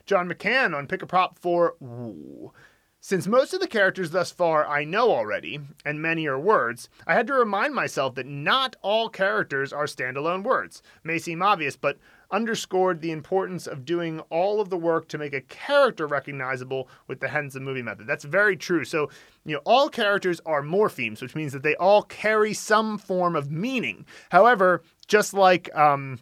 [0.09, 2.51] John McCann on Pick a Prop for Woo.
[2.99, 7.13] Since most of the characters thus far I know already, and many are words, I
[7.13, 10.83] had to remind myself that not all characters are standalone words.
[11.05, 11.99] May seem obvious, but
[12.31, 17.21] underscored the importance of doing all of the work to make a character recognizable with
[17.21, 18.07] the Hanzi movie method.
[18.07, 18.87] That's very true.
[18.87, 19.11] So,
[19.45, 23.51] you know, all characters are morphemes, which means that they all carry some form of
[23.51, 24.07] meaning.
[24.31, 26.19] However, just like um,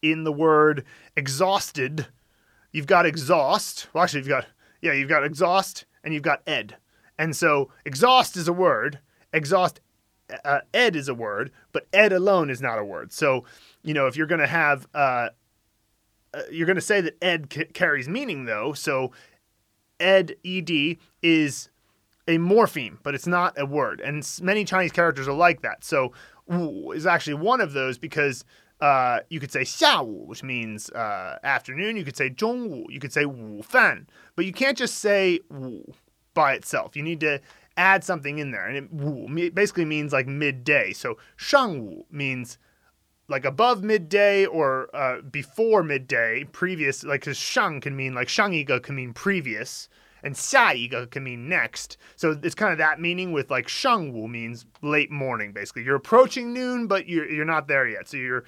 [0.00, 2.06] in the word exhausted,
[2.72, 3.88] you've got exhaust.
[3.92, 4.46] Well, actually, you've got
[4.80, 6.76] yeah, you've got exhaust and you've got ed.
[7.18, 8.98] And so exhaust is a word.
[9.32, 9.80] Exhaust
[10.44, 13.12] uh, ed is a word, but ed alone is not a word.
[13.12, 13.44] So
[13.82, 15.28] you know if you're going to have uh,
[16.34, 18.72] uh, you're going to say that ed c- carries meaning though.
[18.72, 19.12] So
[20.00, 21.68] ed ed is
[22.28, 24.00] a morpheme, but it's not a word.
[24.00, 25.84] And many Chinese characters are like that.
[25.84, 26.12] So
[26.48, 28.44] is actually one of those because
[28.81, 31.97] uh, you could say 下午, which means uh, afternoon.
[31.97, 32.85] You could say 中午.
[32.89, 34.05] You could say 午饭.
[34.35, 35.93] But you can't just say 午
[36.33, 36.95] by itself.
[36.95, 37.41] You need to
[37.77, 38.67] add something in there.
[38.67, 40.93] And it wu basically means like midday.
[40.93, 42.57] So shangwu means
[43.27, 48.81] like above midday or uh, before midday, previous, like because shang can mean like shangiga
[48.81, 49.89] can mean previous
[50.23, 51.97] and xiaiga can mean next.
[52.15, 55.83] So it's kind of that meaning with like shangwu means late morning, basically.
[55.83, 58.07] You're approaching noon, but you're, you're not there yet.
[58.07, 58.43] So you're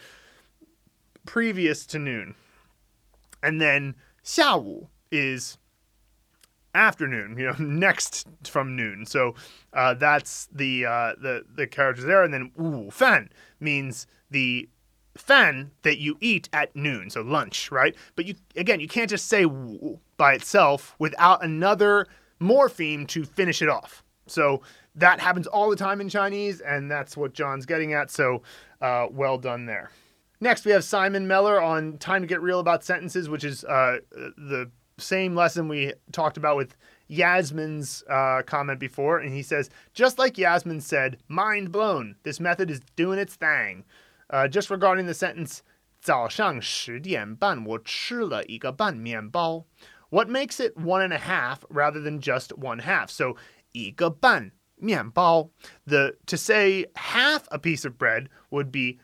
[1.27, 2.35] previous to noon.
[3.43, 3.95] And then
[4.25, 5.59] xiawu is
[6.75, 9.07] afternoon, you know, next from noon.
[9.07, 9.35] So
[9.73, 14.69] uh, that's the uh, the the characters there, and then wu fan means the
[15.17, 17.95] fan that you eat at noon, so lunch, right?
[18.17, 22.07] But you again, you can't just say wu by itself without another
[22.41, 24.03] morpheme to finish it off.
[24.27, 24.63] So
[24.95, 28.11] that happens all the time in Chinese, and that's what John's getting at.
[28.11, 28.43] So
[28.81, 29.91] uh, well done there.
[30.44, 33.98] Next, we have Simon Meller on time to get real about sentences, which is uh,
[34.12, 36.76] the same lesson we talked about with
[37.08, 39.20] Yasmin's uh, comment before.
[39.20, 42.16] And he says, just like Yasmin said, mind blown.
[42.24, 43.84] This method is doing its thing.
[44.30, 45.64] Uh, just regarding the sentence,
[46.02, 49.66] 早上十点半我吃了一个半面包.
[50.10, 53.10] What makes it one and a half rather than just one half?
[53.10, 53.36] So,
[53.74, 55.52] 一个半面包.
[55.86, 59.00] The to say half a piece of bread would be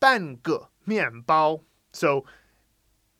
[0.00, 1.62] 半个 面包.
[1.92, 2.24] So,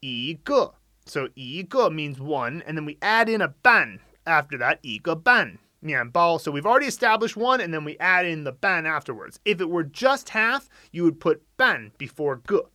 [0.01, 0.75] 一个
[1.07, 6.39] so 一个 means one, and then we add in a ban after that, 一个半面包.
[6.39, 9.41] So we've already established one, and then we add in the ban afterwards.
[9.45, 12.71] If it were just half, you would put ban before 个,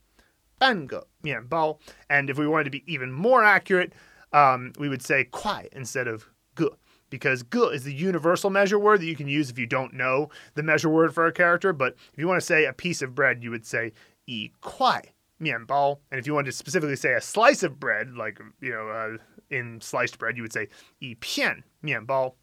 [0.57, 1.79] 半个面包.
[2.09, 3.93] And if we wanted to be even more accurate,
[4.31, 6.25] um, we would say 快 instead of
[6.55, 6.77] 个.
[7.09, 10.29] Because 个 is the universal measure word that you can use if you don't know
[10.55, 11.71] the measure word for a character.
[11.71, 13.93] But if you want to say a piece of bread, you would say
[14.25, 15.01] 一块
[15.39, 15.99] mianbao.
[16.11, 19.17] And if you wanted to specifically say a slice of bread, like, you know, uh,
[19.49, 22.35] in sliced bread, you would say 一片面包.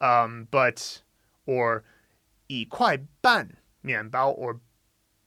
[0.00, 1.02] Um, but,
[1.46, 1.84] or
[2.48, 4.60] 一块半面包 or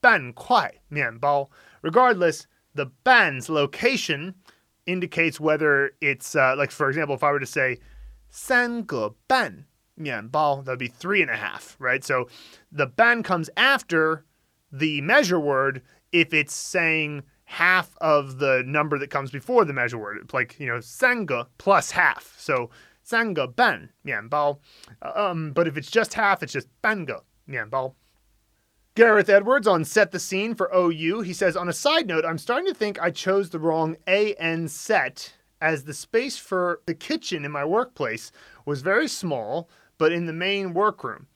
[0.01, 1.49] 半块面包.
[1.81, 4.35] Regardless, the ban's location
[4.85, 7.79] indicates whether it's, uh, like, for example, if I were to say
[8.29, 9.65] 三个半
[9.95, 12.03] 面包, that would be three and a half, right?
[12.03, 12.27] So
[12.71, 14.25] the ban comes after
[14.71, 15.81] the measure word
[16.12, 20.66] if it's saying half of the number that comes before the measure word, like, you
[20.66, 22.34] know, sanga plus half.
[22.38, 22.70] So
[23.02, 24.28] sanga ben mian.
[24.32, 24.54] Uh,
[25.02, 27.70] um, but if it's just half, it's just bango mian.
[28.94, 31.20] Gareth Edwards on Set the Scene for OU.
[31.20, 34.66] He says, On a side note, I'm starting to think I chose the wrong AN
[34.66, 38.32] set as the space for the kitchen in my workplace
[38.64, 41.28] was very small, but in the main workroom.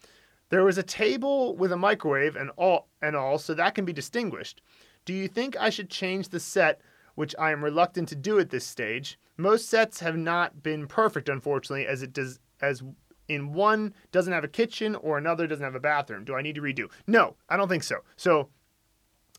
[0.53, 3.93] There was a table with a microwave and all and all, so that can be
[3.95, 4.61] distinguished.
[5.07, 6.83] Do you think I should change the set,
[7.15, 9.19] which I am reluctant to do at this stage?
[9.39, 12.83] Most sets have not been perfect, unfortunately, as it does as
[13.29, 16.23] in one doesn't have a kitchen or another doesn't have a bathroom.
[16.23, 16.91] Do I need to redo?
[17.07, 18.01] No, I don't think so.
[18.19, 18.51] So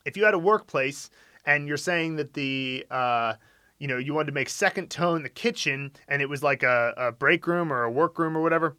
[0.04, 1.10] if you had a workplace
[1.46, 3.34] and you're saying that the uh,
[3.78, 6.92] you know you wanted to make second tone the kitchen and it was like a,
[6.96, 8.76] a break room or a work room or whatever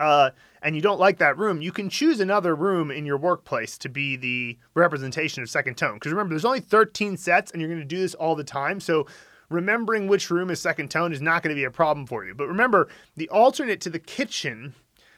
[0.00, 0.30] uh,
[0.62, 3.88] and you don't like that room, you can choose another room in your workplace to
[3.88, 5.94] be the representation of second tone.
[5.94, 8.80] Because remember, there's only 13 sets, and you're going to do this all the time.
[8.80, 9.06] So
[9.50, 12.34] remembering which room is second tone is not going to be a problem for you.
[12.34, 14.74] But remember, the alternate to the kitchen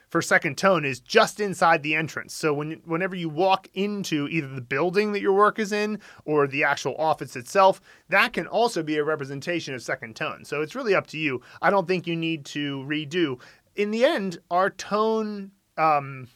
[0.08, 2.32] for second tone is just inside the entrance.
[2.34, 6.46] So when whenever you walk into either the building that your work is in or
[6.46, 10.44] the actual office itself, that can also be a representation of second tone.
[10.44, 11.42] So it's really up to you.
[11.60, 13.40] I don't think you need to redo
[13.76, 16.28] in the end, our tone um,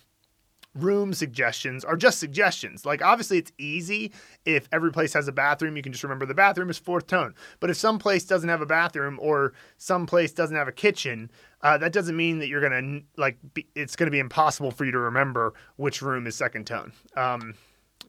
[0.74, 2.86] room suggestions are just suggestions.
[2.86, 4.12] Like, obviously, it's easy
[4.44, 7.34] if every place has a bathroom, you can just remember the bathroom is fourth tone.
[7.58, 11.30] But if some place doesn't have a bathroom or some place doesn't have a kitchen,
[11.62, 13.38] uh, that doesn't mean that you're gonna like.
[13.54, 16.92] Be, it's gonna be impossible for you to remember which room is second tone.
[17.16, 17.54] Um,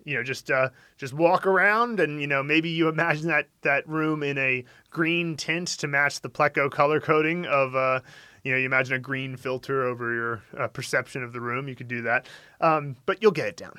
[0.05, 3.87] you know, just uh, just walk around and you know maybe you imagine that that
[3.87, 7.75] room in a green tint to match the Pleco color coding of.
[7.75, 8.01] Uh,
[8.43, 11.67] you know, you imagine a green filter over your uh, perception of the room.
[11.67, 12.27] You could do that,
[12.59, 13.73] um, but you'll get it down.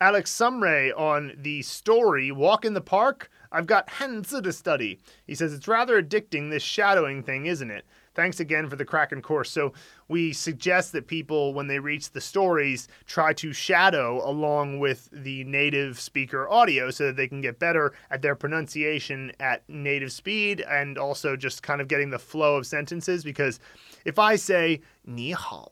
[0.00, 3.30] Alex Sumray on the story Walk in the Park.
[3.50, 4.98] I've got Hanzi to study.
[5.26, 7.86] He says it's rather addicting, this shadowing thing, isn't it?
[8.16, 9.50] Thanks again for the Kraken course.
[9.50, 9.72] So,
[10.08, 15.44] we suggest that people, when they reach the stories, try to shadow along with the
[15.44, 20.62] native speaker audio so that they can get better at their pronunciation at native speed
[20.62, 23.22] and also just kind of getting the flow of sentences.
[23.22, 23.60] Because
[24.04, 25.70] if I say, ni hao,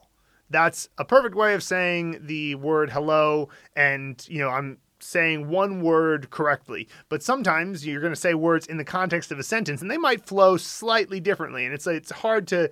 [0.50, 5.82] that's a perfect way of saying the word hello and you know i'm saying one
[5.82, 9.82] word correctly but sometimes you're going to say words in the context of a sentence
[9.82, 12.70] and they might flow slightly differently and it's it's hard to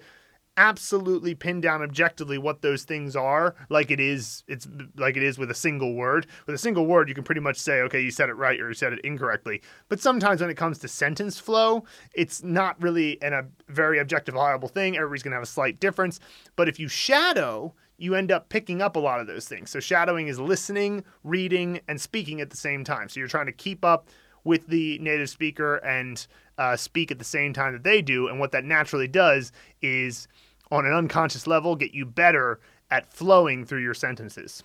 [0.56, 5.38] absolutely pin down objectively what those things are like it is it's like it is
[5.38, 6.26] with a single word.
[6.46, 8.68] With a single word you can pretty much say okay you said it right or
[8.68, 9.62] you said it incorrectly.
[9.88, 14.70] But sometimes when it comes to sentence flow it's not really an, a very objectifiable
[14.70, 14.96] thing.
[14.96, 16.20] Everybody's going to have a slight difference.
[16.54, 19.80] But if you shadow you end up picking up a lot of those things so
[19.80, 23.84] shadowing is listening reading and speaking at the same time so you're trying to keep
[23.84, 24.08] up
[24.44, 26.26] with the native speaker and
[26.58, 28.28] uh, speak at the same time that they do.
[28.28, 30.28] And what that naturally does is,
[30.70, 34.62] on an unconscious level, get you better at flowing through your sentences.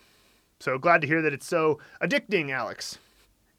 [0.59, 2.97] So glad to hear that it's so addicting, Alex.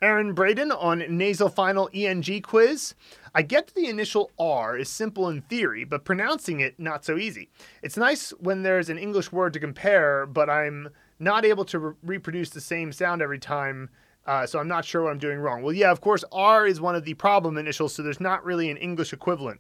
[0.00, 2.94] Aaron Braden on nasal final ENG quiz.
[3.34, 7.16] I get that the initial R is simple in theory, but pronouncing it not so
[7.16, 7.50] easy.
[7.82, 11.94] It's nice when there's an English word to compare, but I'm not able to re-
[12.02, 13.90] reproduce the same sound every time
[14.28, 15.62] uh, so I'm not sure what I'm doing wrong.
[15.62, 18.68] Well, yeah, of course, R is one of the problem initials, so there's not really
[18.70, 19.58] an English equivalent.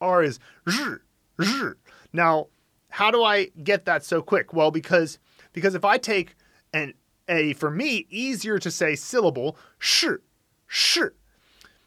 [0.00, 1.00] R is zh,
[1.42, 1.74] zh.
[2.10, 2.46] Now,
[2.88, 4.54] how do I get that so quick?
[4.54, 5.18] Well, because
[5.52, 6.36] because if I take
[6.72, 6.94] an
[7.28, 10.06] a for me easier to say syllable sh
[10.66, 10.98] sh,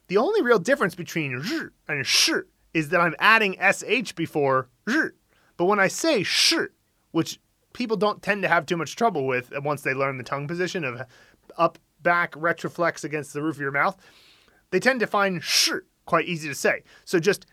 [0.10, 2.32] the only real difference between zh and sh
[2.74, 5.12] is that I'm adding sh before zh.
[5.56, 6.54] But when I say sh,
[7.12, 7.40] which
[7.74, 10.84] people don't tend to have too much trouble with once they learn the tongue position
[10.84, 11.02] of
[11.58, 13.98] up, back, retroflex against the roof of your mouth,
[14.72, 15.72] they tend to find sh
[16.06, 16.84] quite easy to say.
[17.06, 17.46] So just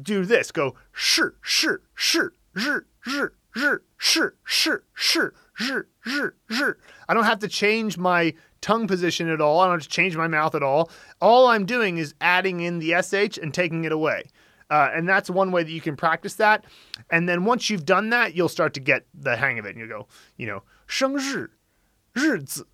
[0.00, 0.50] do this.
[0.50, 2.16] Go sh, sh, sh,
[2.56, 2.68] sh,
[3.06, 3.18] sh,
[3.56, 3.66] sh,
[3.96, 5.18] sh, sh, sh,
[5.53, 5.71] sh,
[6.05, 6.61] sh, sh.
[7.07, 9.59] I don't have to change my tongue position at all.
[9.59, 10.89] I don't have to change my mouth at all.
[11.21, 14.23] All I'm doing is adding in the sh and taking it away.
[14.69, 16.63] Uh, and that's one way that you can practice that.
[17.09, 19.75] And then once you've done that, you'll start to get the hang of it.
[19.75, 20.07] And you go,
[20.37, 21.49] you know, 生日,
[22.15, 22.65] 日子,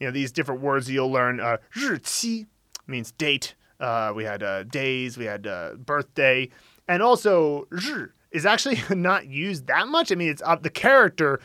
[0.00, 1.40] you know these different words you'll learn.
[1.40, 2.46] Uh, 日期
[2.86, 3.54] means date.
[3.80, 5.16] Uh, we had uh, days.
[5.18, 6.50] We had uh, birthday,
[6.88, 10.11] and also 日 is actually not used that much.
[10.11, 11.39] I mean, it's uh, the character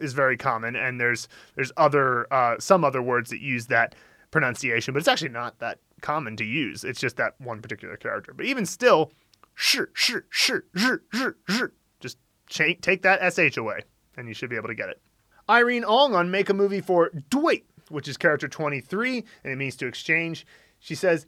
[0.00, 3.94] is very common, and there's there's other uh, some other words that use that
[4.30, 6.84] pronunciation, but it's actually not that common to use.
[6.84, 8.32] It's just that one particular character.
[8.34, 9.12] But even still,
[9.54, 11.62] sh sh sh sh sh
[12.00, 12.18] just
[12.48, 13.80] ch- take that sh away,
[14.16, 15.00] and you should be able to get it.
[15.50, 19.76] Irene Ong on Make a Movie for Dwight, which is character 23, and it means
[19.76, 20.46] to exchange.
[20.78, 21.26] She says,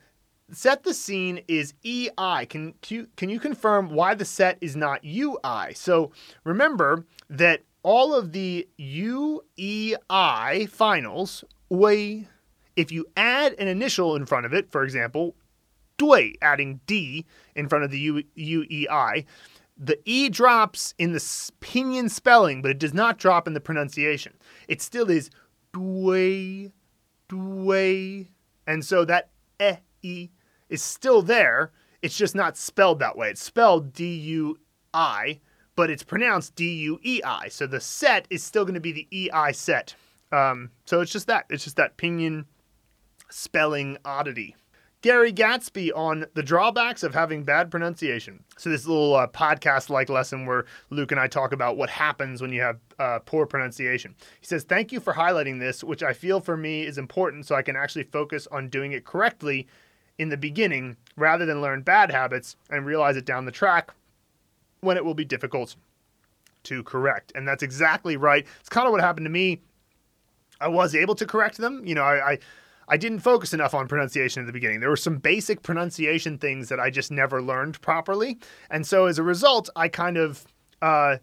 [0.53, 2.47] set the scene is EI.
[2.49, 5.75] Can, can, you, can you confirm why the set is not UI?
[5.75, 6.13] So
[6.45, 12.29] remember that all of the UEI finals, way,
[12.77, 15.35] if you add an initial in front of it, for example,
[15.99, 17.25] dui, adding D
[17.55, 19.25] in front of the U, UEI,
[19.77, 24.35] the E drops in the pinyin spelling, but it does not drop in the pronunciation.
[24.69, 25.31] It still is
[25.73, 26.73] Dway,
[27.29, 28.29] Dway.
[28.67, 30.29] And so that eh, E
[30.71, 31.73] is still there.
[32.01, 33.31] It's just not spelled that way.
[33.31, 34.59] It's spelled D U
[34.95, 35.41] I,
[35.77, 37.49] but it's pronounced D U E I.
[37.49, 39.95] So the set is still going to be the E I set.
[40.33, 41.45] Um, so it's just that.
[41.51, 42.47] It's just that pinyin
[43.29, 44.57] spelling oddity.
[45.03, 48.45] Gary Gatsby on the drawbacks of having bad pronunciation.
[48.59, 52.43] So, this little uh, podcast like lesson where Luke and I talk about what happens
[52.43, 54.15] when you have uh, poor pronunciation.
[54.41, 57.55] He says, Thank you for highlighting this, which I feel for me is important so
[57.55, 59.69] I can actually focus on doing it correctly
[60.21, 63.91] in the beginning rather than learn bad habits and realize it down the track
[64.83, 65.77] when it will be difficult
[66.63, 67.33] to correct.
[67.35, 68.47] And that's exactly right.
[68.61, 69.63] It's kind of what happened to me.
[70.61, 71.87] I was able to correct them.
[71.87, 72.39] You know, I, I
[72.87, 74.81] I didn't focus enough on pronunciation at the beginning.
[74.81, 78.39] There were some basic pronunciation things that I just never learned properly.
[78.69, 80.45] And so as a result, I kind of
[80.83, 81.17] uh,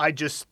[0.00, 0.48] I just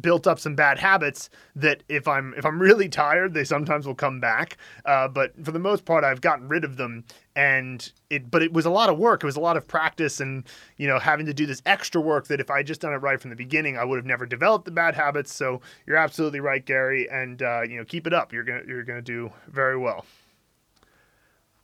[0.00, 3.94] built up some bad habits that if I'm if I'm really tired, they sometimes will
[3.94, 4.56] come back.
[4.84, 7.04] Uh, but for the most part, I've gotten rid of them.
[7.34, 9.22] And it, but it was a lot of work.
[9.22, 10.44] It was a lot of practice, and
[10.76, 13.20] you know, having to do this extra work that if I just done it right
[13.20, 15.34] from the beginning, I would have never developed the bad habits.
[15.34, 18.32] So you're absolutely right, Gary, and uh, you know, keep it up.
[18.32, 20.04] You're gonna you're gonna do very well.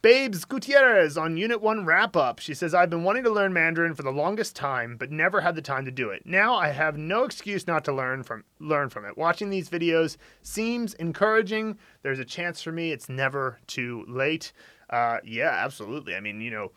[0.00, 2.38] Babes Gutierrez on Unit 1 wrap up.
[2.38, 5.56] She says, I've been wanting to learn Mandarin for the longest time, but never had
[5.56, 6.24] the time to do it.
[6.24, 9.18] Now I have no excuse not to learn from learn from it.
[9.18, 11.78] Watching these videos seems encouraging.
[12.02, 12.92] There's a chance for me.
[12.92, 14.52] It's never too late.
[14.88, 16.14] Uh, yeah, absolutely.
[16.14, 16.70] I mean, you know,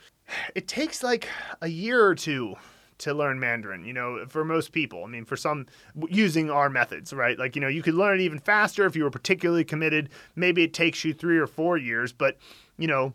[0.56, 1.30] it takes like
[1.62, 2.56] a year or two
[3.02, 5.04] to learn Mandarin, you know, for most people.
[5.04, 5.66] I mean, for some
[6.10, 7.38] using our methods, right?
[7.38, 10.10] Like, you know, you could learn it even faster if you were particularly committed.
[10.36, 12.38] Maybe it takes you three or four years, but,
[12.82, 13.14] you know,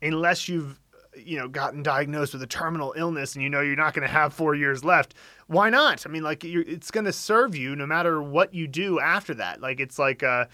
[0.00, 0.80] unless you've,
[1.16, 4.12] you know, gotten diagnosed with a terminal illness and you know you're not going to
[4.12, 5.14] have four years left,
[5.46, 6.06] why not?
[6.06, 9.60] I mean, like, it's going to serve you no matter what you do after that.
[9.60, 10.46] Like, it's like, uh,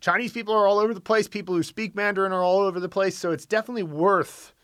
[0.00, 1.28] Chinese people are all over the place.
[1.28, 3.18] People who speak Mandarin are all over the place.
[3.18, 4.54] So it's definitely worth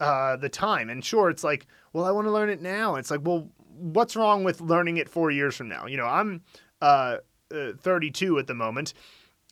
[0.00, 0.88] uh, the time.
[0.88, 2.96] And sure, it's like, well, I want to learn it now.
[2.96, 5.86] It's like, well, what's wrong with learning it four years from now?
[5.86, 6.42] You know, I'm
[6.80, 7.18] uh,
[7.54, 8.94] uh, 32 at the moment.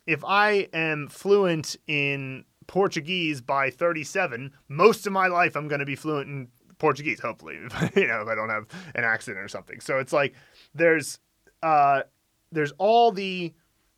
[0.07, 5.85] If I am fluent in Portuguese by 37, most of my life I'm going to
[5.85, 6.47] be fluent in
[6.77, 7.55] Portuguese, hopefully,
[7.95, 9.79] you know, if I don't have an accident or something.
[9.79, 10.35] So it's like
[10.73, 11.19] there's
[11.63, 12.01] uh,
[12.51, 13.53] there's all the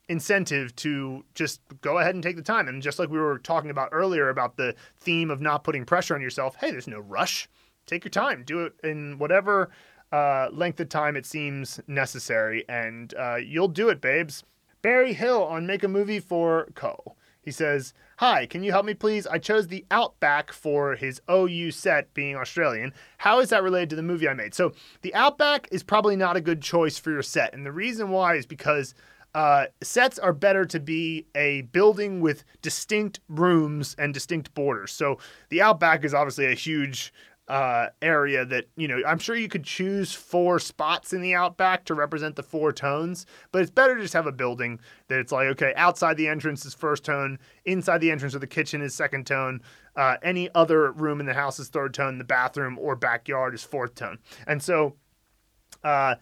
[0.09, 2.68] incentive to just go ahead and take the time.
[2.68, 6.15] And just like we were talking about earlier about the theme of not putting pressure
[6.15, 7.49] on yourself, hey, there's no rush.
[7.86, 8.43] Take your time.
[8.45, 9.70] Do it in whatever
[10.11, 14.43] uh, length of time it seems necessary, and uh, you'll do it, babes.
[14.82, 17.15] Barry Hill on Make a Movie for Co.
[17.48, 19.26] He says, Hi, can you help me please?
[19.26, 22.91] I chose the Outback for his OU set being Australian.
[23.20, 24.54] How is that related to the movie I made?
[24.54, 27.54] So, the Outback is probably not a good choice for your set.
[27.54, 28.93] And the reason why is because
[29.34, 34.91] uh, sets are better to be a building with distinct rooms and distinct borders.
[34.91, 35.18] So,
[35.48, 37.14] the Outback is obviously a huge
[37.48, 41.86] uh, area that you know i'm sure you could choose four spots in the outback
[41.86, 45.32] to represent the four tones but it's better to just have a building that it's
[45.32, 48.93] like okay outside the entrance is first tone inside the entrance of the kitchen is
[48.93, 49.62] second tone
[49.95, 53.64] uh, any other room in the house is third tone the bathroom or backyard is
[53.64, 54.95] fourth tone and so
[55.84, 56.16] uh,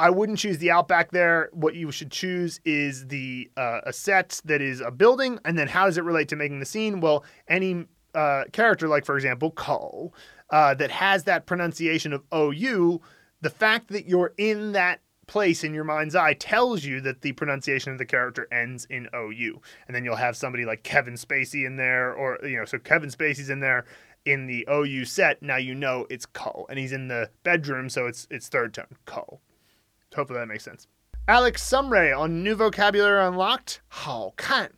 [0.00, 1.50] I wouldn't choose the Outback there.
[1.52, 5.66] What you should choose is the uh, a set that is a building, and then
[5.66, 7.00] how does it relate to making the scene?
[7.00, 7.84] Well, any
[8.14, 10.14] uh, character, like for example, Cole,
[10.50, 13.00] uh, that has that pronunciation of OU,
[13.40, 17.32] the fact that you're in that place in your mind's eye tells you that the
[17.32, 19.60] pronunciation of the character ends in OU.
[19.86, 23.10] And then you'll have somebody like Kevin Spacey in there, or, you know, so Kevin
[23.10, 23.84] Spacey's in there
[24.24, 25.42] in the OU set.
[25.42, 26.66] Now you know it's Ko.
[26.68, 29.40] And he's in the bedroom, so it's it's third tone, Ko.
[30.14, 30.86] Hopefully that makes sense.
[31.28, 33.80] Alex Sumray on New Vocabulary Unlocked.
[33.88, 34.70] How can?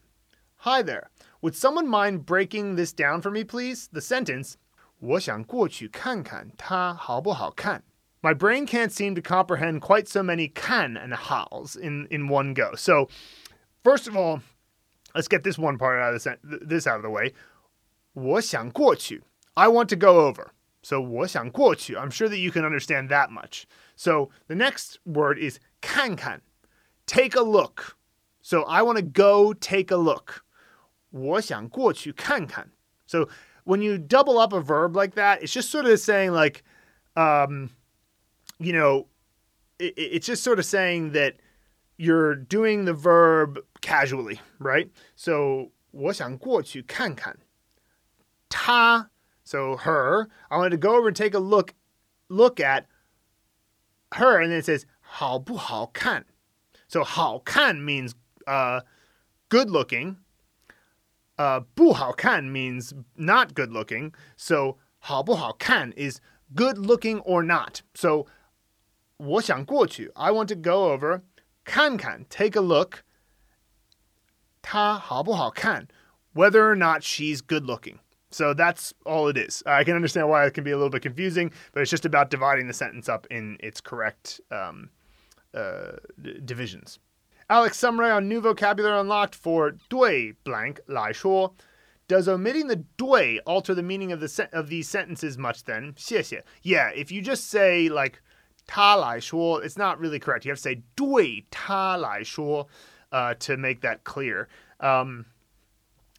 [0.56, 1.10] Hi there.
[1.42, 3.88] Would someone mind breaking this down for me, please?
[3.92, 4.56] The sentence
[4.99, 7.83] 我想过去看看它好不好看.
[8.21, 12.55] My brain can't seem to comprehend quite so many kan and haos in, in one
[12.55, 12.73] go.
[12.75, 13.07] So,
[13.83, 14.41] first of all,
[15.13, 17.33] let's get this one part out of the, this out of the way.
[18.13, 19.21] 我想过去.
[19.53, 20.47] I want to go over.
[20.81, 21.95] So 我想过去.
[21.95, 23.65] I'm sure that you can understand that much.
[23.95, 26.41] So the next word is 看看.
[27.05, 27.95] Take a look.
[28.41, 30.43] So I want to go take a look.
[31.11, 32.71] 我想过去看看.
[33.05, 33.29] So
[33.63, 36.63] when you double up a verb like that, it's just sort of saying like,
[37.15, 37.69] um,
[38.59, 39.07] you know,
[39.79, 41.35] it, it's just sort of saying that
[41.97, 44.89] you're doing the verb casually, right?
[45.15, 47.37] So 我想过去看看
[48.49, 49.09] 她
[49.45, 50.27] so her.
[50.49, 51.75] I wanted to go over and take a look
[52.27, 52.87] look at
[54.13, 56.25] her, and then it says 好不好看.
[56.87, 58.13] So 好看 means
[58.47, 58.81] uh,
[59.49, 60.17] good looking.
[61.39, 64.13] Uh, 不好看 means not good looking.
[64.37, 66.21] So 好不好看 is
[66.55, 67.81] good looking or not.
[67.93, 68.25] So
[69.17, 71.23] 我想过去 I want to go over
[71.65, 72.99] 看看 take a look
[74.61, 75.87] 她好不好看
[76.33, 77.99] whether or not she's good looking.
[78.31, 79.61] So that's all it is.
[79.65, 82.29] I can understand why it can be a little bit confusing, but it's just about
[82.29, 84.89] dividing the sentence up in its correct um,
[85.53, 86.99] uh, d- divisions.
[87.49, 91.53] Alex Sumray on New Vocabulary Unlocked for 对 blank 来说.
[92.07, 95.93] Does omitting the 对 alter the meaning of the se- of these sentences much then?
[95.97, 96.43] 谢谢.
[96.61, 98.21] Yeah, if you just say like
[98.67, 100.45] 他来说, it's not really correct.
[100.45, 102.67] You have to say 对他来说
[103.11, 104.47] uh, to make that clear.
[104.79, 105.25] Um,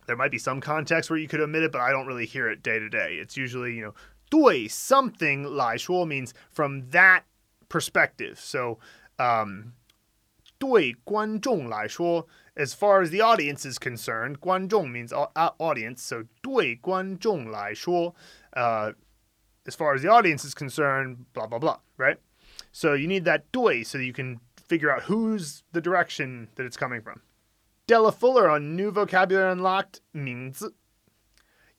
[0.07, 2.49] there might be some context where you could omit it, but I don't really hear
[2.49, 3.19] it day to day.
[3.21, 3.95] It's usually, you know,
[4.31, 7.23] 对 something 来说 means from that
[7.69, 8.39] perspective.
[8.39, 8.79] So,
[9.19, 9.73] um,
[10.61, 15.09] 对观众来说, as far as the audience is concerned, 观众 means
[15.59, 18.15] audience, so 对观众来说,
[18.53, 18.95] uh,
[19.65, 22.19] as far as the audience is concerned, blah blah blah, right?
[22.73, 26.77] So you need that 对 so you can figure out who's the direction that it's
[26.77, 27.21] coming from.
[27.87, 30.75] Della Fuller on New Vocabulary Unlocked, 名字.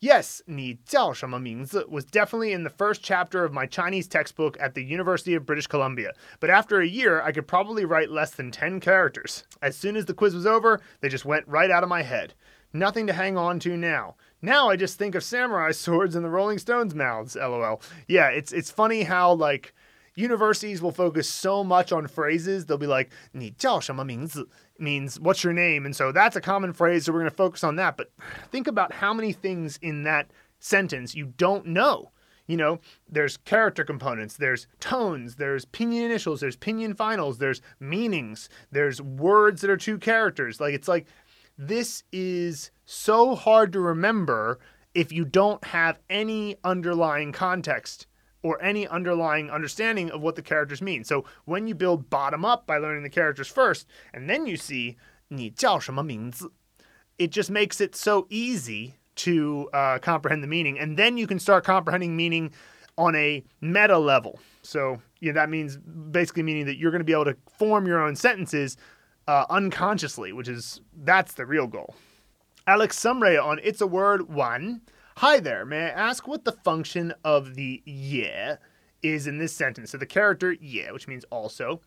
[0.01, 5.33] Yes, 你叫什么名字 was definitely in the first chapter of my Chinese textbook at the University
[5.33, 9.43] of British Columbia, but after a year, I could probably write less than 10 characters.
[9.59, 12.35] As soon as the quiz was over, they just went right out of my head.
[12.71, 14.15] Nothing to hang on to now.
[14.39, 17.81] Now I just think of samurai swords and the Rolling Stones mouths, lol.
[18.07, 19.73] Yeah, it's it's funny how like
[20.15, 22.65] universities will focus so much on phrases.
[22.65, 24.49] They'll be like, 你叫什么名字?
[24.79, 25.85] means what's your name?
[25.85, 27.97] And so that's a common phrase, so we're going to focus on that.
[27.97, 28.11] But
[28.51, 32.11] think about how many things in that sentence you don't know.
[32.47, 38.47] You know, there's character components, there's tones, there's pinyin initials, there's pinyin finals, there's meanings,
[38.71, 40.61] there's words that are two characters.
[40.61, 41.07] Like it's like
[41.57, 44.59] this is so hard to remember
[44.93, 48.07] if you don't have any underlying context
[48.42, 51.04] or any underlying understanding of what the characters mean.
[51.04, 54.96] So when you build bottom up by learning the characters first, and then you see
[55.28, 56.52] 你叫什么名字,
[57.18, 61.38] it just makes it so easy to uh, comprehend the meaning, and then you can
[61.38, 62.50] start comprehending meaning
[62.96, 64.38] on a meta level.
[64.62, 67.86] So you know, that means basically meaning that you're going to be able to form
[67.86, 68.76] your own sentences
[69.28, 71.94] uh, unconsciously, which is that's the real goal.
[72.66, 74.82] Alex Sumray on It's a Word One
[75.21, 75.65] Hi there.
[75.65, 78.57] May I ask what the function of the yeah
[79.01, 79.91] is in this sentence?
[79.91, 81.81] So the character yeah, which means also.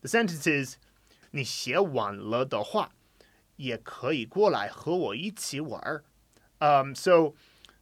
[0.00, 0.76] The sentence is
[1.32, 2.90] 你写完了的话，
[3.56, 6.02] 也可以过来和我一起玩。
[6.60, 7.34] Um, so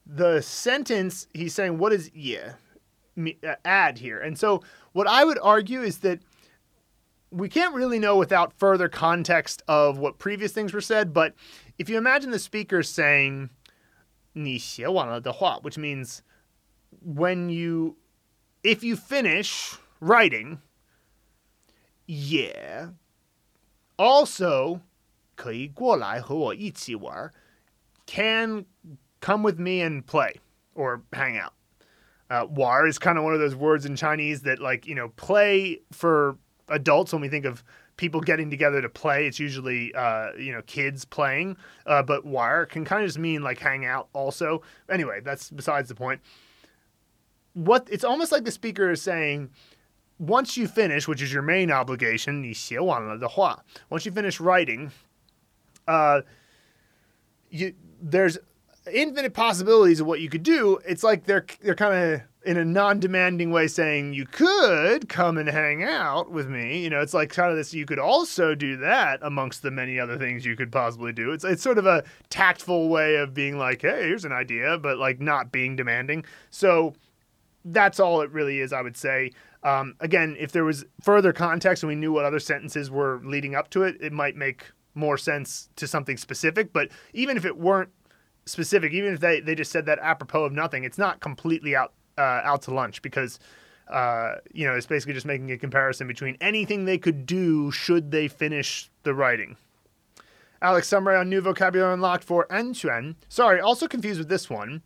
[0.06, 2.54] the sentence he's saying, what is yeah
[3.16, 4.20] uh, add here?
[4.20, 6.20] And so what I would argue is that
[7.30, 11.34] we can't really know without further context of what previous things were said, but
[11.78, 13.50] if you imagine the speaker saying
[14.34, 16.20] 你写完了的话, which means
[17.04, 17.96] when you
[18.62, 20.58] if you finish writing,
[22.06, 22.94] yeah.
[23.96, 24.80] Also,
[25.36, 27.30] 可以过来和我一起玩
[28.06, 28.66] can
[29.20, 30.36] come with me and play
[30.74, 31.52] or hang out.
[32.28, 35.08] Uh, war is kind of one of those words in Chinese that, like, you know,
[35.16, 36.36] play for
[36.68, 37.64] adults when we think of
[37.96, 39.26] people getting together to play.
[39.26, 41.56] It's usually, uh, you know, kids playing.
[41.86, 44.62] Uh, but war can kind of just mean like hang out also.
[44.88, 46.20] Anyway, that's besides the point.
[47.52, 49.50] What it's almost like the speaker is saying,
[50.18, 54.90] once you finish, which is your main obligation, 你写完了的话, once you finish writing,
[55.86, 56.22] uh,
[57.50, 58.38] you there's
[58.92, 60.78] infinite possibilities of what you could do.
[60.86, 65.49] It's like they're they're kind of in a non-demanding way saying you could come and
[65.49, 66.83] hang out with me.
[66.83, 67.73] You know, it's like kind of this.
[67.73, 71.31] You could also do that amongst the many other things you could possibly do.
[71.31, 74.97] It's it's sort of a tactful way of being like, hey, here's an idea, but
[74.97, 76.23] like not being demanding.
[76.51, 76.93] So
[77.65, 79.31] that's all it really is, I would say.
[79.63, 83.55] Um, again, if there was further context and we knew what other sentences were leading
[83.55, 86.71] up to it, it might make more sense to something specific.
[86.71, 87.89] But even if it weren't
[88.45, 91.93] specific, even if they, they just said that apropos of nothing, it's not completely out
[92.17, 93.39] uh, out to lunch because
[93.89, 98.11] uh, you know it's basically just making a comparison between anything they could do should
[98.11, 99.57] they finish the writing.
[100.61, 103.15] Alex Sumray on new vocabulary unlocked for anquan.
[103.29, 104.81] Sorry, also confused with this one.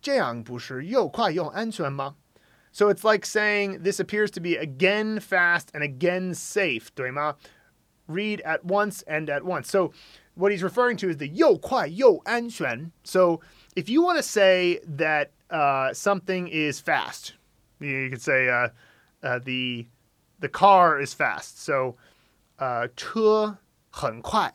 [0.00, 2.14] 这样不是又快又安全吗?
[2.70, 7.34] So it's like saying this appears to be again fast and again safe, 对吗?
[8.06, 9.68] Read at once and at once.
[9.68, 9.92] So
[10.34, 12.92] what he's referring to is the 又快又安全.
[13.02, 13.40] So
[13.74, 17.33] if you want to say that uh, something is fast,
[17.79, 18.69] you could say uh,
[19.21, 19.87] uh, the
[20.39, 21.63] the car is fast.
[21.63, 21.95] So
[22.59, 23.57] uh, 车
[23.91, 24.51] 很快.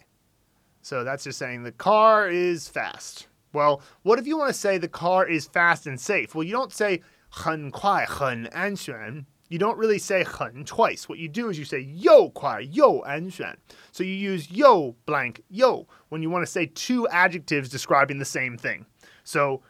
[0.83, 3.27] So that's just saying the car is fast.
[3.53, 6.35] Well, what if you want to say the car is fast and safe?
[6.35, 11.09] Well, you don't say 很快很安全 you don't really say 很 twice.
[11.09, 13.57] What you do is you say 又快又安全.
[13.93, 18.27] So you use 又 blank 又 when you want to say two adjectives describing the
[18.27, 18.85] same thing.
[19.25, 19.63] So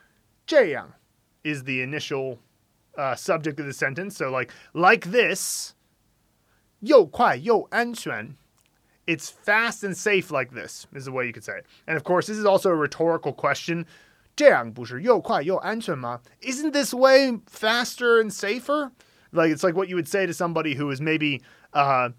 [0.47, 0.95] 这样
[1.45, 2.39] is the initial
[2.97, 4.17] uh, subject of the sentence.
[4.17, 5.75] So like like this
[6.81, 8.37] 又快又安全
[9.09, 11.67] it's fast and safe like this is the way you could say it.
[11.87, 13.87] And of course, this is also a rhetorical question.
[14.37, 16.21] 这样不是又快又安全吗?
[16.43, 18.93] Isn't this way faster and safer?
[19.33, 21.41] Like it's like what you would say to somebody who is maybe
[21.73, 22.11] uh,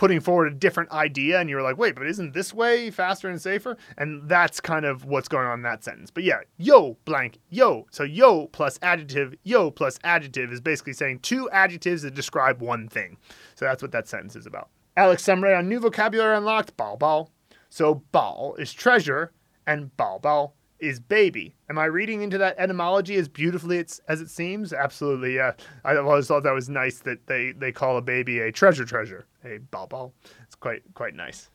[0.00, 3.38] putting forward a different idea, and you're like, wait, but isn't this way faster and
[3.38, 3.76] safer?
[3.98, 6.10] And that's kind of what's going on in that sentence.
[6.10, 7.86] But yeah, yo blank yo.
[7.90, 12.88] So yo plus adjective, yo plus adjective is basically saying two adjectives that describe one
[12.88, 13.18] thing.
[13.56, 14.70] So that's what that sentence is about.
[14.96, 16.74] Alex Sumray on new vocabulary unlocked.
[16.78, 17.28] Bao bao.
[17.68, 19.32] So bao is treasure,
[19.66, 21.54] and bao bao is baby.
[21.68, 24.72] Am I reading into that etymology as beautifully as it seems?
[24.72, 25.52] Absolutely, yeah.
[25.84, 29.26] I always thought that was nice that they, they call a baby a treasure treasure,
[29.44, 30.12] a bao
[30.42, 31.50] It's quite quite nice.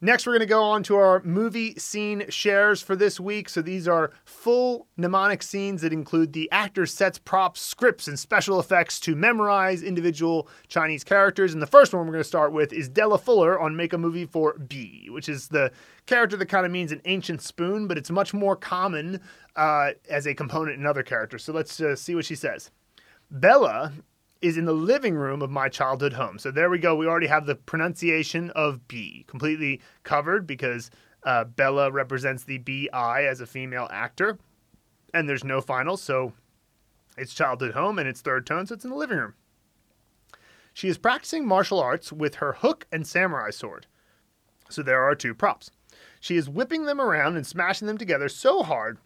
[0.00, 3.48] Next, we're going to go on to our movie scene shares for this week.
[3.48, 8.60] So these are full mnemonic scenes that include the actors, sets, props, scripts, and special
[8.60, 11.52] effects to memorize individual Chinese characters.
[11.52, 13.98] And the first one we're going to start with is Della Fuller on Make a
[13.98, 15.72] Movie for B, which is the
[16.06, 19.20] character that kind of means an ancient spoon, but it's much more common
[19.56, 21.42] uh, as a component in other characters.
[21.42, 22.70] So let's uh, see what she says.
[23.32, 23.92] Bella
[24.40, 26.38] is in the living room of my childhood home.
[26.38, 26.94] So there we go.
[26.94, 30.90] We already have the pronunciation of B completely covered because
[31.24, 34.38] uh, Bella represents the BI as a female actor.
[35.12, 35.96] And there's no final.
[35.96, 36.34] So
[37.16, 38.66] it's childhood home and it's third tone.
[38.66, 39.34] So it's in the living room.
[40.72, 43.86] She is practicing martial arts with her hook and samurai sword.
[44.68, 45.70] So there are two props.
[46.20, 48.98] She is whipping them around and smashing them together so hard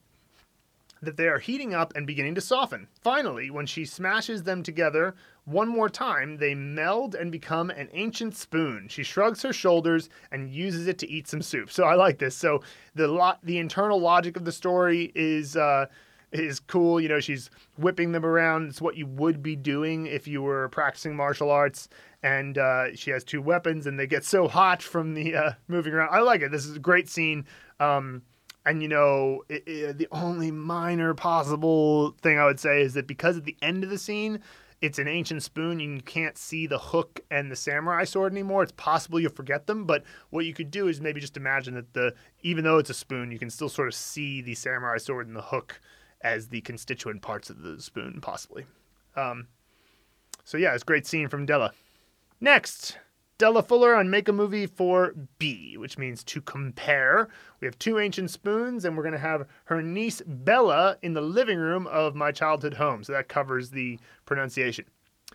[1.03, 2.86] that they are heating up and beginning to soften.
[3.00, 8.36] Finally, when she smashes them together one more time, they meld and become an ancient
[8.36, 8.86] spoon.
[8.88, 11.70] She shrugs her shoulders and uses it to eat some soup.
[11.70, 12.36] So I like this.
[12.36, 12.62] So
[12.94, 15.86] the lo- the internal logic of the story is uh,
[16.30, 17.00] is cool.
[17.00, 18.68] You know, she's whipping them around.
[18.68, 21.88] It's what you would be doing if you were practicing martial arts.
[22.22, 25.92] And uh, she has two weapons, and they get so hot from the uh, moving
[25.92, 26.11] around.
[26.12, 26.53] I like it.
[26.53, 27.46] This is a great scene.
[27.80, 28.22] Um,
[28.64, 33.06] and you know, it, it, the only minor possible thing I would say is that
[33.06, 34.40] because at the end of the scene,
[34.80, 38.64] it's an ancient spoon and you can't see the hook and the samurai sword anymore.
[38.64, 41.94] It's possible you'll forget them, but what you could do is maybe just imagine that
[41.94, 45.28] the even though it's a spoon, you can still sort of see the samurai sword
[45.28, 45.80] and the hook
[46.20, 48.66] as the constituent parts of the spoon, possibly.
[49.16, 49.48] Um,
[50.44, 51.72] so yeah, it's a great scene from Della.
[52.40, 52.98] Next,
[53.43, 57.28] Della Fuller on Make a Movie for B, which means to compare.
[57.59, 61.22] We have two ancient spoons, and we're going to have her niece Bella in the
[61.22, 63.03] living room of my childhood home.
[63.03, 64.84] So that covers the pronunciation.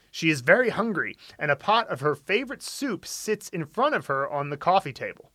[0.09, 4.05] She is very hungry, and a pot of her favorite soup sits in front of
[4.05, 5.33] her on the coffee table.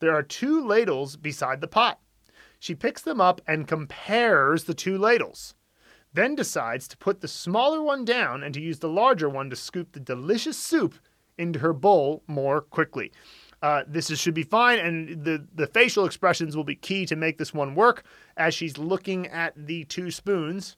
[0.00, 2.00] There are two ladles beside the pot.
[2.58, 5.54] She picks them up and compares the two ladles,
[6.12, 9.54] then decides to put the smaller one down and to use the larger one to
[9.54, 10.96] scoop the delicious soup
[11.38, 13.12] into her bowl more quickly.
[13.60, 17.16] Uh, this is, should be fine, and the, the facial expressions will be key to
[17.16, 18.04] make this one work.
[18.36, 20.76] As she's looking at the two spoons,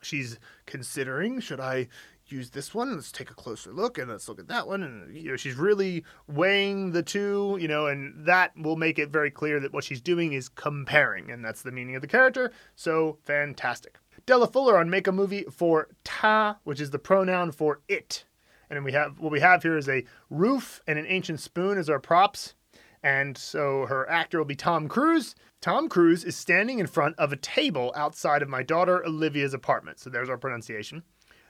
[0.00, 1.88] she's considering should I
[2.26, 2.94] use this one?
[2.94, 4.82] Let's take a closer look, and let's look at that one.
[4.82, 9.10] And you know, she's really weighing the two, you know, and that will make it
[9.10, 12.50] very clear that what she's doing is comparing, and that's the meaning of the character.
[12.76, 13.98] So fantastic.
[14.26, 18.24] Della Fuller on Make a Movie for ta, which is the pronoun for it.
[18.70, 21.90] And we have what we have here is a roof and an ancient spoon as
[21.90, 22.54] our props.
[23.02, 25.34] And so her actor will be Tom Cruise.
[25.60, 29.98] Tom Cruise is standing in front of a table outside of my daughter Olivia's apartment.
[30.00, 31.02] So there's our pronunciation.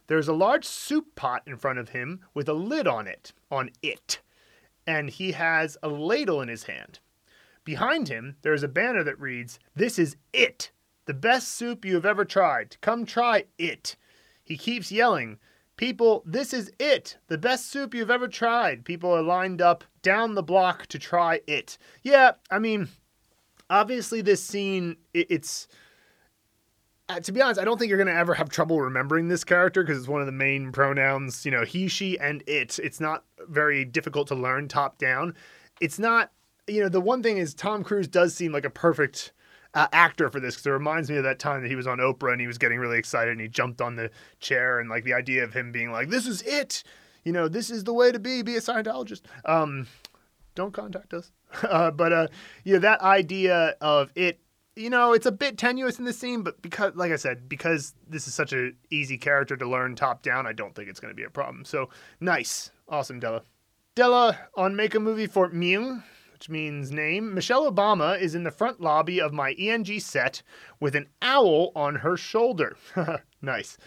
[0.07, 3.71] There's a large soup pot in front of him with a lid on it, on
[3.83, 4.21] it.
[4.87, 6.99] And he has a ladle in his hand.
[7.65, 10.71] Behind him, there is a banner that reads, This is it,
[11.07, 12.77] the best soup you have ever tried.
[12.83, 13.97] Come try it.
[14.43, 15.39] He keeps yelling,
[15.77, 17.17] People, this is it.
[17.27, 18.85] The best soup you've ever tried.
[18.85, 21.79] People are lined up down the block to try it.
[22.03, 22.89] Yeah, I mean,
[23.69, 25.67] obviously, this scene, it, it's.
[27.09, 29.45] Uh, to be honest, I don't think you're going to ever have trouble remembering this
[29.45, 32.79] character because it's one of the main pronouns, you know, he, she, and it.
[32.79, 35.35] It's not very difficult to learn top down.
[35.83, 36.33] It's not,
[36.67, 39.33] you know, the one thing is Tom Cruise does seem like a perfect
[39.75, 41.99] uh, actor for this because it reminds me of that time that he was on
[41.99, 44.11] Oprah and he was getting really excited and he jumped on the
[44.41, 46.85] chair and like the idea of him being like, "This is it,"
[47.25, 49.23] you know, this is the way to be, be a Scientologist.
[49.45, 49.87] Um,
[50.55, 52.29] don't contact us, uh, but uh,
[52.65, 54.41] yeah, that idea of it.
[54.77, 57.95] You know, it's a bit tenuous in the scene, but because, like I said, because
[58.09, 61.13] this is such an easy character to learn top down, I don't think it's going
[61.13, 61.65] to be a problem.
[61.65, 63.43] So nice, awesome, Della.
[63.95, 66.03] Della on Make a Movie for Mew
[66.45, 70.43] which means name, Michelle Obama is in the front lobby of my ENG set
[70.79, 72.77] with an owl on her shoulder.
[73.41, 73.79] nice.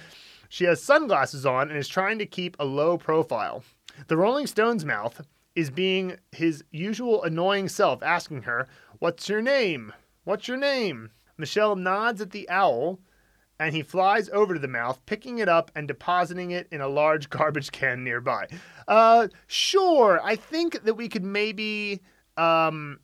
[0.49, 3.64] She has sunglasses on and is trying to keep a low profile.
[4.08, 9.93] The Rolling Stones mouth is being his usual annoying self, asking her, What's your name?
[10.24, 11.12] What's your name?
[11.38, 12.99] Michelle nods at the owl,
[13.60, 16.88] and he flies over to the mouth, picking it up and depositing it in a
[16.88, 18.47] large garbage can nearby.
[18.88, 22.01] Uh, sure, I think that we could maybe
[22.38, 22.99] um,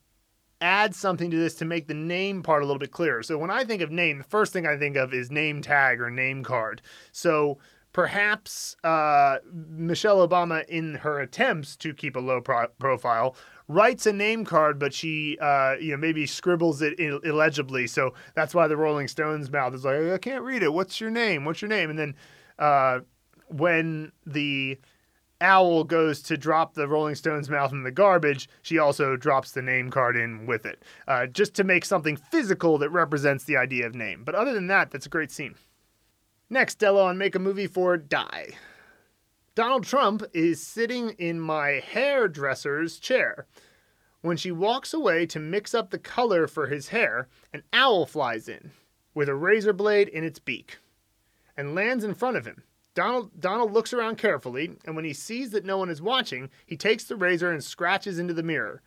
[0.62, 3.24] add something to this to make the name part a little bit clearer.
[3.24, 6.00] So when I think of name, the first thing I think of is name tag
[6.00, 6.82] or name card.
[7.12, 7.58] So
[7.92, 13.36] perhaps uh, Michelle Obama, in her attempts to keep a low pro- profile,
[13.68, 17.88] writes a name card, but she, uh, you know, maybe scribbles it Ill- illegibly.
[17.88, 20.74] So that's why the Rolling Stones mouth is like, I can't read it.
[20.74, 21.46] What's your name?
[21.46, 21.90] What's your name?
[21.90, 22.16] And then
[22.60, 23.00] uh,
[23.48, 24.80] when the
[25.44, 29.62] Owl goes to drop the Rolling Stones mouth in the garbage, she also drops the
[29.62, 33.86] name card in with it, uh, just to make something physical that represents the idea
[33.86, 34.24] of name.
[34.24, 35.56] But other than that, that's a great scene.
[36.50, 38.50] Next, Della on Make a Movie for Die.
[39.56, 43.46] Donald Trump is sitting in my hairdresser's chair.
[44.22, 48.48] When she walks away to mix up the color for his hair, an owl flies
[48.48, 48.72] in
[49.14, 50.78] with a razor blade in its beak
[51.56, 52.64] and lands in front of him.
[52.96, 56.78] Donald Donald looks around carefully, and when he sees that no one is watching, he
[56.78, 58.82] takes the razor and scratches into the mirror.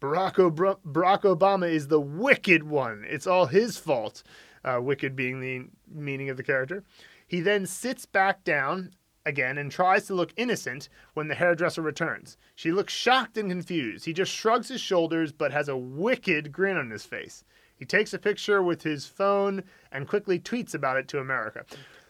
[0.00, 3.04] Barack, Ob- Barack Obama is the wicked one.
[3.08, 4.24] It's all his fault.
[4.64, 6.84] Uh, wicked being the meaning of the character.
[7.26, 8.92] He then sits back down
[9.24, 12.36] again and tries to look innocent when the hairdresser returns.
[12.54, 14.04] She looks shocked and confused.
[14.04, 17.44] He just shrugs his shoulders but has a wicked grin on his face.
[17.76, 21.64] He takes a picture with his phone and quickly tweets about it to America.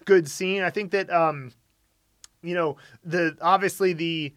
[0.05, 0.63] Good scene.
[0.63, 1.53] I think that um,
[2.43, 4.35] you know the obviously the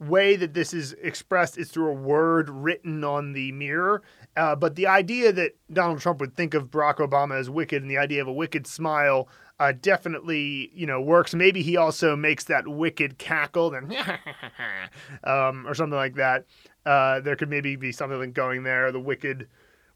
[0.00, 4.02] way that this is expressed is through a word written on the mirror.
[4.36, 7.90] Uh, but the idea that Donald Trump would think of Barack Obama as wicked and
[7.90, 9.28] the idea of a wicked smile
[9.60, 11.34] uh, definitely, you know, works.
[11.34, 13.94] Maybe he also makes that wicked cackle, then,
[15.24, 16.46] um, or something like that.
[16.84, 19.48] Uh, there could maybe be something going there, the wicked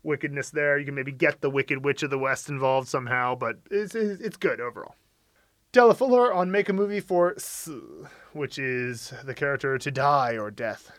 [0.09, 0.79] wickedness there.
[0.79, 4.37] You can maybe get the Wicked Witch of the West involved somehow, but it's, it's
[4.37, 4.97] good overall.
[5.71, 7.69] Della Fuller on Make a Movie for S,
[8.33, 10.99] which is the character to die or death.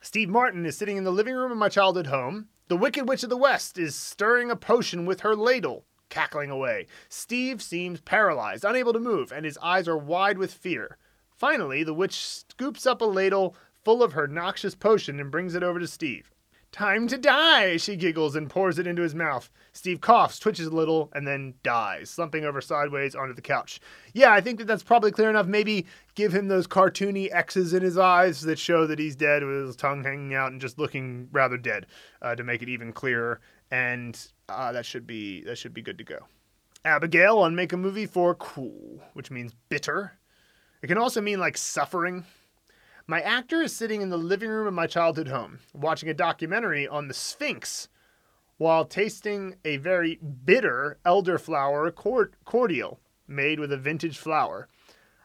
[0.00, 2.46] Steve Martin is sitting in the living room of my childhood home.
[2.68, 6.86] The Wicked Witch of the West is stirring a potion with her ladle, cackling away.
[7.08, 10.96] Steve seems paralyzed, unable to move, and his eyes are wide with fear.
[11.28, 15.62] Finally, the witch scoops up a ladle full of her noxious potion and brings it
[15.64, 16.30] over to Steve.
[16.76, 19.50] Time to die, she giggles and pours it into his mouth.
[19.72, 23.80] Steve coughs, twitches a little, and then dies, slumping over sideways onto the couch.
[24.12, 25.46] Yeah, I think that that's probably clear enough.
[25.46, 29.68] Maybe give him those cartoony X's in his eyes that show that he's dead with
[29.68, 31.86] his tongue hanging out and just looking rather dead
[32.20, 33.40] uh, to make it even clearer.
[33.70, 34.14] And
[34.50, 36.18] uh, that should be that should be good to go.
[36.84, 40.18] Abigail on Make a Movie for Ku, which means bitter.
[40.82, 42.26] It can also mean like suffering.
[43.08, 46.88] My actor is sitting in the living room of my childhood home, watching a documentary
[46.88, 47.88] on the Sphinx
[48.58, 51.94] while tasting a very bitter elderflower
[52.44, 54.66] cordial made with a vintage flower.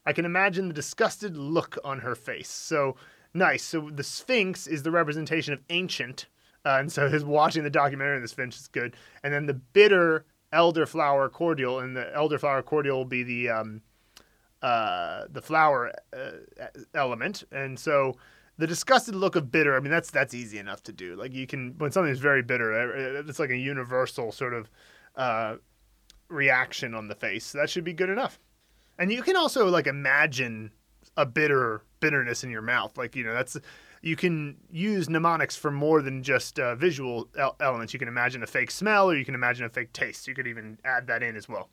[0.05, 2.49] I can imagine the disgusted look on her face.
[2.49, 2.97] So
[3.33, 3.63] nice.
[3.63, 6.27] So the Sphinx is the representation of ancient,
[6.63, 8.95] uh, and so his watching the documentary on the Sphinx is good.
[9.23, 13.81] And then the bitter elderflower cordial, and the elderflower cordial will be the um,
[14.61, 16.31] uh, the flower uh,
[16.93, 18.15] element, and so
[18.57, 19.75] the disgusted look of bitter.
[19.75, 21.15] I mean, that's that's easy enough to do.
[21.15, 24.69] Like you can when something's very bitter, uh, uh, it's like a universal sort of
[25.15, 25.55] uh,
[26.29, 27.51] reaction on the face.
[27.51, 28.39] That should be good enough.
[28.99, 30.71] And you can also like imagine
[31.17, 32.97] a bitter bitterness in your mouth.
[32.97, 33.57] Like you know that's
[34.01, 37.93] you can use mnemonics for more than just uh, visual elements.
[37.93, 40.27] You can imagine a fake smell, or you can imagine a fake taste.
[40.27, 41.69] You could even add that in as well.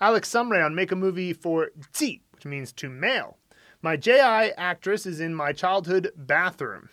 [0.00, 3.38] Alex Sumray on Make a Movie for T, which means to mail.
[3.82, 6.88] My JI actress is in my childhood bathroom.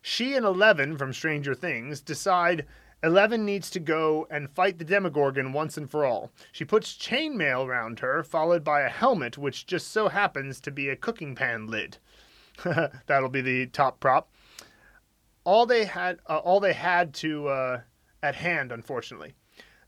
[0.00, 2.66] She and Eleven from Stranger Things decide
[3.02, 6.30] Eleven needs to go and fight the Demogorgon once and for all.
[6.52, 10.88] She puts chainmail around her, followed by a helmet, which just so happens to be
[10.88, 11.98] a cooking pan lid.
[13.06, 14.30] That'll be the top prop.
[15.44, 17.80] All they had, uh, all they had to uh,
[18.22, 19.34] at hand, unfortunately.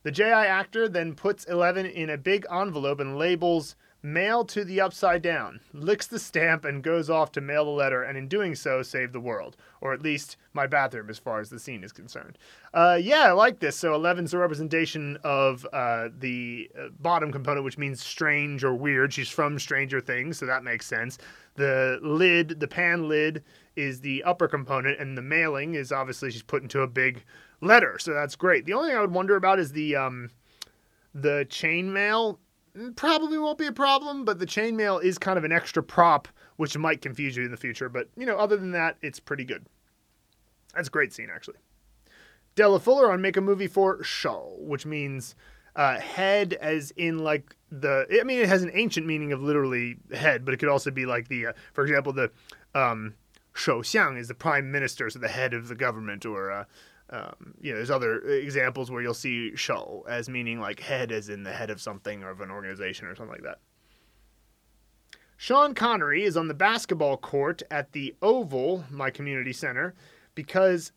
[0.04, 4.82] The JI actor then puts Eleven in a big envelope and labels mail to the
[4.82, 8.54] upside down, licks the stamp, and goes off to mail the letter, and in doing
[8.54, 9.56] so, save the world.
[9.80, 12.36] Or at least my bathroom, as far as the scene is concerned.
[12.74, 13.76] Uh, yeah, I like this.
[13.76, 19.14] So 11's a representation of uh, the uh, bottom component, which means strange or weird.
[19.14, 21.16] She's from Stranger Things, so that makes sense.
[21.54, 23.42] The lid, the pan lid,
[23.74, 27.24] is the upper component, and the mailing is obviously she's put into a big
[27.64, 28.64] letter, so that's great.
[28.66, 30.30] The only thing I would wonder about is the um,
[31.14, 32.38] the chainmail
[32.76, 36.28] Mm, probably won't be a problem, but the chainmail is kind of an extra prop,
[36.56, 37.88] which might confuse you in the future.
[37.88, 39.66] But, you know, other than that, it's pretty good.
[40.74, 41.58] That's a great scene, actually.
[42.56, 45.34] Della Fuller on Make a Movie for Shou, which means
[45.76, 49.96] uh, head as in like the, I mean, it has an ancient meaning of literally
[50.12, 52.30] head, but it could also be like the, uh, for example, the
[52.74, 53.14] um,
[53.52, 56.64] Shou Xiang is the prime minister, so the head of the government, or uh,
[57.14, 61.28] um, you know, there's other examples where you'll see shou as meaning like head, as
[61.28, 63.60] in the head of something or of an organization or something like that.
[65.36, 69.94] Sean Connery is on the basketball court at the Oval, my community center,
[70.34, 70.90] because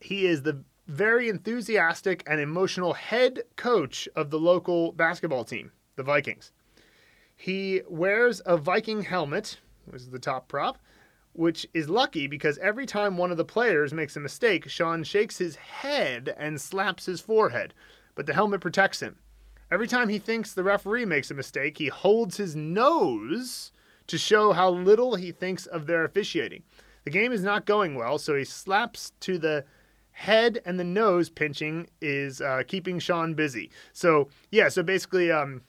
[0.00, 6.02] he is the very enthusiastic and emotional head coach of the local basketball team, the
[6.02, 6.52] Vikings.
[7.36, 10.78] He wears a Viking helmet, which is the top prop,
[11.32, 15.38] which is lucky because every time one of the players makes a mistake, Sean shakes
[15.38, 17.74] his head and slaps his forehead,
[18.14, 19.16] but the helmet protects him.
[19.70, 23.72] Every time he thinks the referee makes a mistake, he holds his nose
[24.06, 26.62] to show how little he thinks of their officiating.
[27.04, 29.64] The game is not going well, so he slaps to the
[30.10, 33.70] head and the nose pinching is uh, keeping Sean busy.
[33.92, 35.62] So yeah, so basically, um,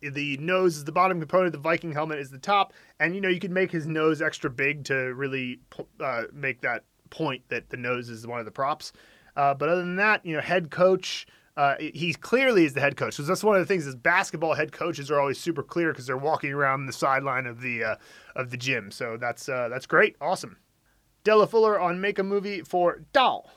[0.00, 1.52] the nose is the bottom component.
[1.52, 4.50] The Viking helmet is the top, and you know you could make his nose extra
[4.50, 5.60] big to really
[6.00, 8.92] uh, make that point that the nose is one of the props.
[9.36, 11.26] Uh, but other than that, you know, head coach.
[11.56, 14.54] Uh, he clearly is the head coach because that's one of the things is basketball
[14.54, 17.96] head coaches are always super clear because they're walking around the sideline of the uh,
[18.36, 18.92] of the gym.
[18.92, 20.58] So that's uh, that's great, awesome.
[21.24, 23.50] Della Fuller on Make a Movie for Doll.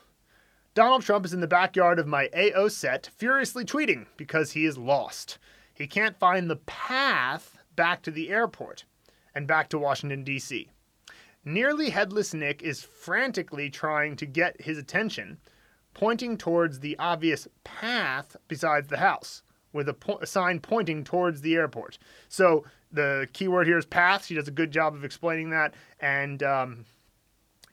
[0.73, 4.77] Donald Trump is in the backyard of my AO set, furiously tweeting because he is
[4.77, 5.37] lost.
[5.81, 8.85] He can't find the path back to the airport
[9.33, 10.69] and back to Washington, D.C.
[11.43, 15.39] Nearly Headless Nick is frantically trying to get his attention,
[15.95, 19.41] pointing towards the obvious path besides the house,
[19.73, 21.97] with a, po- a sign pointing towards the airport.
[22.29, 24.25] So the keyword here is path.
[24.25, 25.73] She does a good job of explaining that.
[25.99, 26.85] And um,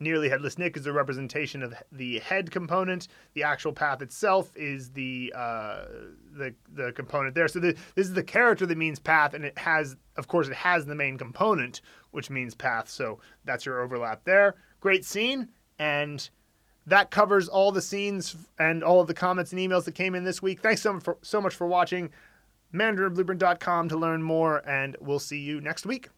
[0.01, 3.09] Nearly Headless Nick is a representation of the head component.
[3.35, 5.85] The actual path itself is the uh,
[6.37, 7.49] the the component there.
[7.49, 10.55] So the, this is the character that means path, and it has, of course, it
[10.55, 11.81] has the main component,
[12.13, 12.89] which means path.
[12.89, 14.55] So that's your overlap there.
[14.81, 16.29] Great scene, and
[16.87, 20.25] that covers all the scenes and all of the comments and emails that came in
[20.25, 20.61] this week.
[20.61, 22.11] Thanks so for, so much for watching.
[22.73, 26.09] MandarinBlueprint.com to learn more, and we'll see you next week.